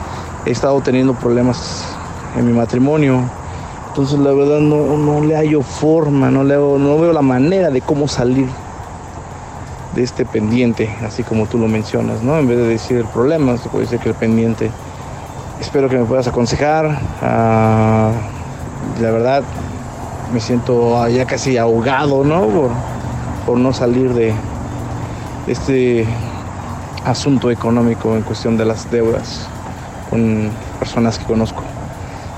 he 0.45 0.51
estado 0.51 0.81
teniendo 0.81 1.13
problemas 1.13 1.85
en 2.37 2.45
mi 2.45 2.53
matrimonio 2.53 3.23
entonces 3.91 4.19
la 4.19 4.31
verdad 4.31 4.59
no, 4.59 4.97
no 4.97 5.21
le 5.21 5.35
hallo 5.35 5.61
forma 5.61 6.31
no 6.31 6.43
le 6.43 6.55
no 6.55 6.97
veo 6.97 7.13
la 7.13 7.21
manera 7.21 7.69
de 7.69 7.81
cómo 7.81 8.07
salir 8.07 8.47
de 9.93 10.03
este 10.03 10.25
pendiente, 10.25 10.89
así 11.05 11.23
como 11.23 11.47
tú 11.47 11.57
lo 11.57 11.67
mencionas, 11.67 12.23
¿no? 12.23 12.37
En 12.37 12.47
vez 12.47 12.57
de 12.57 12.67
decir 12.67 12.97
el 12.97 13.05
problema, 13.05 13.57
se 13.57 13.69
puede 13.69 13.85
decir 13.85 13.99
que 13.99 14.09
el 14.09 14.15
pendiente. 14.15 14.71
Espero 15.59 15.89
que 15.89 15.97
me 15.97 16.05
puedas 16.05 16.27
aconsejar. 16.27 16.97
ah, 17.21 18.11
la 18.99 19.11
verdad, 19.11 19.43
me 20.33 20.39
siento 20.39 21.07
ya 21.09 21.25
casi 21.25 21.57
ahogado, 21.57 22.23
¿no? 22.23 22.47
Por, 23.45 23.57
no 23.57 23.73
salir 23.73 24.13
de 24.13 24.33
este 25.47 26.05
asunto 27.03 27.51
económico 27.51 28.15
en 28.15 28.21
cuestión 28.21 28.55
de 28.55 28.63
las 28.63 28.89
deudas 28.89 29.49
con 30.09 30.49
personas 30.79 31.19
que 31.19 31.25
conozco. 31.25 31.61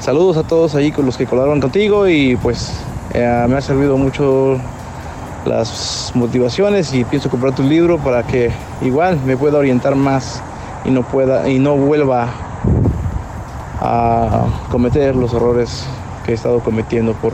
Saludos 0.03 0.35
a 0.35 0.43
todos 0.43 0.75
ahí 0.75 0.91
con 0.91 1.05
los 1.05 1.15
que 1.15 1.25
colaboran 1.25 1.61
contigo 1.61 2.09
y 2.09 2.35
pues 2.35 2.73
eh, 3.13 3.45
me 3.47 3.55
ha 3.55 3.61
servido 3.61 3.95
mucho 3.95 4.57
las 5.45 6.11
motivaciones 6.13 6.93
y 6.93 7.05
pienso 7.05 7.29
comprar 7.29 7.55
tu 7.55 7.63
libro 7.63 7.97
para 7.99 8.23
que 8.23 8.51
igual 8.81 9.17
me 9.25 9.37
pueda 9.37 9.59
orientar 9.59 9.95
más 9.95 10.41
y 10.83 10.91
no 10.91 11.03
pueda 11.03 11.47
y 11.47 11.57
no 11.57 11.77
vuelva 11.77 12.27
a 13.79 14.43
cometer 14.69 15.15
los 15.15 15.33
errores 15.33 15.85
que 16.25 16.33
he 16.33 16.35
estado 16.35 16.59
cometiendo 16.59 17.13
por 17.13 17.31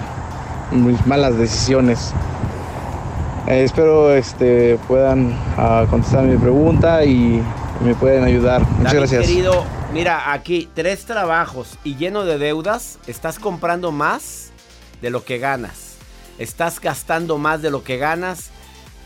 mis 0.71 1.07
malas 1.07 1.39
decisiones. 1.39 2.13
Eh, 3.47 3.63
espero 3.63 4.13
este, 4.13 4.77
puedan 4.87 5.33
ah, 5.57 5.85
contestar 5.89 6.23
mi 6.23 6.37
pregunta 6.37 7.03
y 7.03 7.41
me 7.83 7.95
pueden 7.95 8.25
ayudar. 8.25 8.61
Muchas 8.61 8.83
David, 8.83 8.97
gracias. 8.99 9.25
querido, 9.25 9.63
mira, 9.93 10.31
aquí 10.33 10.69
tres 10.73 11.05
trabajos 11.05 11.77
y 11.83 11.95
lleno 11.95 12.25
de 12.25 12.37
deudas, 12.37 12.99
estás 13.07 13.39
comprando 13.39 13.91
más 13.91 14.51
de 15.01 15.09
lo 15.09 15.23
que 15.23 15.37
ganas. 15.37 15.95
Estás 16.37 16.79
gastando 16.79 17.37
más 17.37 17.61
de 17.61 17.71
lo 17.71 17.83
que 17.83 17.97
ganas. 17.97 18.49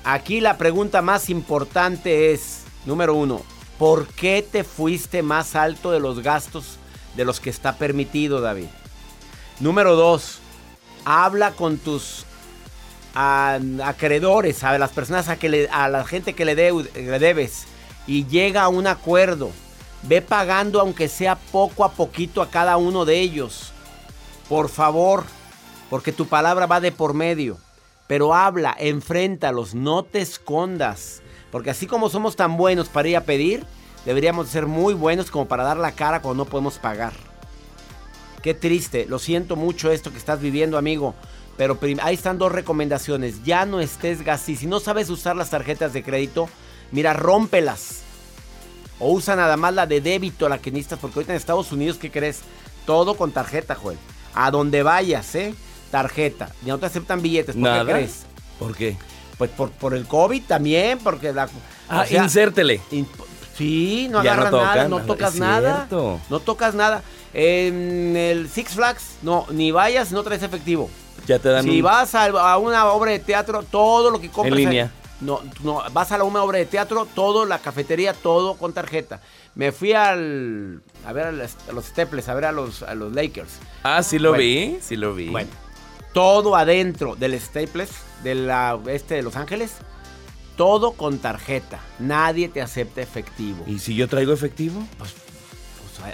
Aquí 0.04 0.42
la 0.42 0.58
pregunta 0.58 1.02
más 1.02 1.30
importante 1.30 2.32
es, 2.32 2.64
número 2.86 3.16
uno, 3.16 3.42
¿por 3.78 4.08
qué 4.08 4.46
te 4.50 4.64
fuiste 4.64 5.24
más 5.24 5.56
alto 5.56 5.92
de 5.92 6.00
los 6.00 6.22
gastos 6.22 6.78
de 7.16 7.26
los 7.26 7.40
que 7.40 7.50
está 7.50 7.78
permitido, 7.78 8.42
David? 8.42 8.68
Número 9.60 9.96
dos, 9.96 10.40
habla 11.06 11.52
con 11.52 11.78
tus 11.78 12.26
acreedores, 13.16 14.64
a 14.64 14.78
las 14.78 14.92
personas 14.92 15.28
a, 15.30 15.90
la 15.90 16.04
gente 16.04 16.34
que 16.34 16.46
le, 16.46 16.56
le 16.56 17.20
debes 17.20 17.66
y 18.08 18.26
llega 18.26 18.64
a 18.64 18.70
un 18.70 18.88
acuerdo. 18.88 19.52
Ve 20.04 20.22
pagando 20.22 20.82
aunque 20.82 21.08
sea 21.08 21.36
poco 21.36 21.84
a 21.84 21.92
poquito 21.94 22.42
a 22.42 22.50
cada 22.50 22.78
uno 22.78 23.06
de 23.06 23.20
ellos. 23.20 23.72
Por 24.50 24.70
favor, 24.70 25.24
porque 25.90 26.12
tu 26.12 26.28
palabra 26.28 26.66
va 26.66 26.82
de 26.82 26.92
por 26.92 27.14
medio. 27.14 27.58
Pero 28.08 28.34
habla, 28.34 28.76
enfréntalos, 28.78 29.74
no 29.74 30.04
te 30.04 30.20
escondas. 30.20 31.22
Porque 31.52 31.70
así 31.70 31.88
como 31.88 32.10
somos 32.10 32.36
tan 32.36 32.58
buenos 32.58 32.90
para 32.90 33.08
ir 33.08 33.18
a 33.18 33.24
pedir, 33.24 33.66
deberíamos 34.06 34.50
ser 34.50 34.66
muy 34.66 34.94
buenos 34.94 35.32
como 35.32 35.48
para 35.48 35.64
dar 35.64 35.78
la 35.78 35.94
cara 35.94 36.22
cuando 36.22 36.44
no 36.44 36.50
podemos 36.50 36.80
pagar. 36.80 37.14
Qué 38.42 38.54
triste, 38.54 39.06
lo 39.08 39.20
siento 39.20 39.56
mucho 39.56 39.90
esto 39.90 40.12
que 40.12 40.18
estás 40.18 40.42
viviendo, 40.42 40.78
amigo. 40.78 41.16
Pero 41.56 41.80
ahí 42.02 42.16
están 42.16 42.38
dos 42.38 42.52
recomendaciones. 42.52 43.44
Ya 43.44 43.66
no 43.66 43.80
estés 43.80 44.24
gasí. 44.24 44.58
Si 44.58 44.68
no 44.68 44.80
sabes 44.80 45.10
usar 45.10 45.36
las 45.36 45.50
tarjetas 45.50 45.94
de 45.94 46.04
crédito, 46.04 46.50
mira, 46.92 47.14
rómpelas. 47.14 48.03
O 49.04 49.12
usa 49.12 49.36
nada 49.36 49.58
más 49.58 49.74
la 49.74 49.86
de 49.86 50.00
débito, 50.00 50.48
la 50.48 50.58
que 50.60 50.72
necesitas. 50.72 51.00
Porque 51.00 51.20
ahorita 51.20 51.34
en 51.34 51.38
Estados 51.38 51.72
Unidos, 51.72 51.98
¿qué 51.98 52.10
crees? 52.10 52.40
Todo 52.86 53.16
con 53.16 53.32
tarjeta, 53.32 53.76
Joel. 53.76 53.98
A 54.34 54.50
donde 54.50 54.82
vayas, 54.82 55.36
¿eh? 55.36 55.54
Tarjeta. 55.92 56.50
Ya 56.66 56.74
no 56.74 56.80
te 56.80 56.86
aceptan 56.86 57.22
billetes. 57.22 57.56
¿Por 57.56 57.72
qué 57.72 57.92
crees? 57.92 58.26
¿Por 58.58 58.76
qué? 58.76 58.98
Pues 59.38 59.52
por, 59.52 59.94
el 59.94 60.08
COVID 60.08 60.44
también, 60.44 61.00
porque 61.00 61.34
la... 61.34 61.50
Ah, 61.90 62.06
insértele. 62.10 62.80
sí, 63.58 64.08
no 64.10 64.20
agarras 64.20 64.52
nada, 64.52 64.88
no 64.88 65.02
tocas 65.02 65.36
nada. 65.36 65.88
No 65.92 66.40
tocas 66.40 66.74
nada. 66.74 67.04
En 67.34 68.16
el 68.16 68.48
Six 68.48 68.74
Flags, 68.74 69.16
no, 69.24 69.48
ni 69.50 69.72
vayas 69.72 70.12
no 70.12 70.24
traes 70.24 70.44
efectivo. 70.44 70.90
Ya 71.26 71.40
te 71.40 71.50
dan 71.50 71.64
Si 71.64 71.82
vas 71.82 72.14
a, 72.16 72.58
una 72.58 72.86
obra 72.86 73.12
de 73.12 73.20
teatro, 73.20 73.64
todo 73.64 74.12
lo 74.12 74.22
que 74.22 74.30
compras. 74.30 74.58
En 74.58 74.66
línea. 74.66 74.92
No, 75.22 75.42
no, 75.64 75.82
vas 75.92 76.12
a 76.12 76.18
la, 76.18 76.24
una 76.24 76.44
obra 76.44 76.58
de 76.58 76.66
teatro, 76.66 77.08
todo, 77.14 77.46
la 77.46 77.60
cafetería, 77.60 78.14
todo 78.14 78.56
con 78.56 78.74
tarjeta. 78.74 79.22
Me 79.56 79.72
fui 79.72 79.94
al. 79.94 80.82
A 81.06 81.14
ver 81.14 81.28
a, 81.28 81.32
los 81.32 81.86
Staples, 81.86 82.28
a 82.30 82.34
ver 82.34 82.46
a 82.46 82.52
los, 82.52 82.84
a 82.84 82.96
los 82.96 83.14
Lakers. 83.14 83.60
Ah, 83.84 84.04
sí 84.04 84.20
lo 84.20 84.34
vi, 84.34 84.78
sí 84.82 84.96
lo 84.96 85.14
vi. 85.14 85.30
Bueno, 85.30 85.50
todo 86.14 86.56
adentro 86.56 87.16
del 87.16 87.40
Staples, 87.40 87.92
de 88.24 88.36
la, 88.36 88.80
este 88.88 89.16
de 89.16 89.24
Los 89.24 89.36
Ángeles, 89.36 89.74
todo 90.56 90.94
con 90.94 91.20
tarjeta. 91.20 91.80
Nadie 92.00 92.50
te 92.50 92.62
acepta 92.62 93.02
efectivo. 93.02 93.64
¿Y 93.68 93.80
si 93.80 93.96
yo 93.96 94.08
traigo 94.08 94.34
efectivo? 94.34 94.84
Pues 94.98 95.14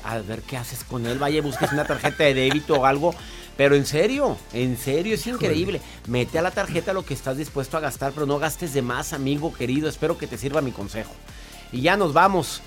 a, 0.04 0.20
ver 0.20 0.42
qué 0.42 0.58
haces 0.58 0.84
con 0.84 1.06
él. 1.06 1.18
Vaya, 1.20 1.42
busques 1.42 1.72
una 1.72 1.86
tarjeta 1.86 2.24
de 2.24 2.34
débito 2.34 2.76
o 2.76 2.86
algo. 2.86 3.14
Pero 3.60 3.76
en 3.76 3.86
serio, 3.86 4.38
en 4.54 4.78
serio, 4.78 5.16
es 5.16 5.28
increíble. 5.28 5.82
Mete 6.08 6.40
a 6.40 6.42
la 6.42 6.52
tarjeta 6.52 6.94
lo 6.94 7.04
que 7.04 7.14
estás 7.14 7.36
dispuesto 7.36 7.76
a 7.76 7.82
gastar, 7.82 8.14
pero 8.14 8.26
no 8.26 8.40
gastes 8.40 8.74
de 8.74 8.82
más, 8.82 9.12
amigo 9.12 9.54
querido. 9.54 9.90
Espero 9.90 10.18
que 10.18 10.28
te 10.28 10.38
sirva 10.38 10.62
mi 10.62 10.72
consejo. 10.72 11.12
Y 11.74 11.82
ya 11.82 11.98
nos 11.98 12.14
vamos. 12.14 12.62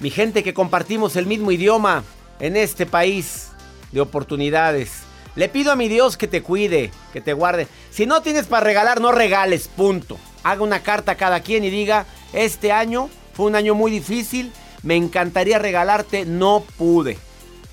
Mi 0.00 0.10
gente 0.10 0.42
que 0.42 0.52
compartimos 0.52 1.14
el 1.14 1.26
mismo 1.26 1.52
idioma 1.52 2.02
en 2.40 2.56
este 2.56 2.86
país 2.86 3.50
de 3.92 4.00
oportunidades. 4.00 5.02
Le 5.36 5.48
pido 5.48 5.70
a 5.70 5.76
mi 5.76 5.86
Dios 5.86 6.16
que 6.16 6.26
te 6.26 6.42
cuide, 6.42 6.90
que 7.12 7.20
te 7.20 7.34
guarde. 7.34 7.68
Si 7.92 8.06
no 8.06 8.20
tienes 8.20 8.46
para 8.46 8.66
regalar, 8.66 9.00
no 9.00 9.12
regales, 9.12 9.68
punto. 9.68 10.18
Haga 10.42 10.64
una 10.64 10.82
carta 10.82 11.12
a 11.12 11.16
cada 11.16 11.38
quien 11.38 11.62
y 11.62 11.70
diga, 11.70 12.04
este 12.32 12.72
año 12.72 13.10
fue 13.32 13.46
un 13.46 13.54
año 13.54 13.76
muy 13.76 13.92
difícil, 13.92 14.50
me 14.82 14.96
encantaría 14.96 15.60
regalarte, 15.60 16.24
no 16.24 16.64
pude. 16.76 17.16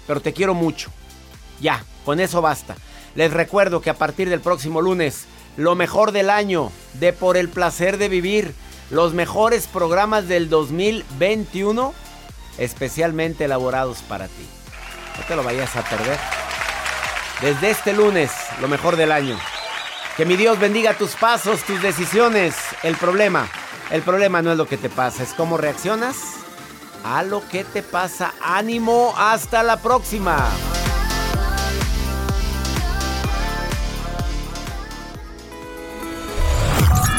Pero 0.06 0.22
te 0.22 0.34
quiero 0.34 0.54
mucho. 0.54 0.92
Ya, 1.60 1.84
con 2.10 2.20
eso 2.20 2.42
basta. 2.42 2.76
Les 3.14 3.32
recuerdo 3.32 3.82
que 3.82 3.92
a 3.92 3.94
partir 3.94 4.32
del 4.32 4.42
próximo 4.42 4.82
lunes, 4.82 5.26
lo 5.58 5.76
mejor 5.76 6.12
del 6.12 6.32
año 6.32 6.72
de 6.94 7.14
Por 7.14 7.38
el 7.38 7.50
Placer 7.50 8.00
de 8.00 8.10
Vivir, 8.10 8.56
los 8.90 9.14
mejores 9.14 9.68
programas 9.68 10.28
del 10.28 10.50
2021, 10.50 11.94
especialmente 12.58 13.46
elaborados 13.46 14.00
para 14.00 14.26
ti. 14.26 14.48
No 15.20 15.24
te 15.26 15.36
lo 15.36 15.44
vayas 15.44 15.76
a 15.76 15.84
perder. 15.84 16.18
Desde 17.44 17.70
este 17.70 17.94
lunes, 17.94 18.32
lo 18.60 18.68
mejor 18.68 18.96
del 18.96 19.12
año. 19.12 19.38
Que 20.18 20.26
mi 20.26 20.36
Dios 20.36 20.60
bendiga 20.60 20.96
tus 20.96 21.12
pasos, 21.12 21.62
tus 21.62 21.80
decisiones. 21.80 22.56
El 22.82 22.96
problema, 22.96 23.48
el 23.92 24.02
problema 24.02 24.42
no 24.42 24.52
es 24.52 24.58
lo 24.58 24.66
que 24.66 24.78
te 24.78 24.90
pasa, 24.90 25.22
es 25.22 25.36
cómo 25.36 25.58
reaccionas 25.58 26.16
a 27.04 27.22
lo 27.22 27.48
que 27.50 27.64
te 27.64 27.84
pasa. 27.84 28.34
Ánimo, 28.42 29.14
hasta 29.16 29.62
la 29.62 29.78
próxima. 29.78 30.50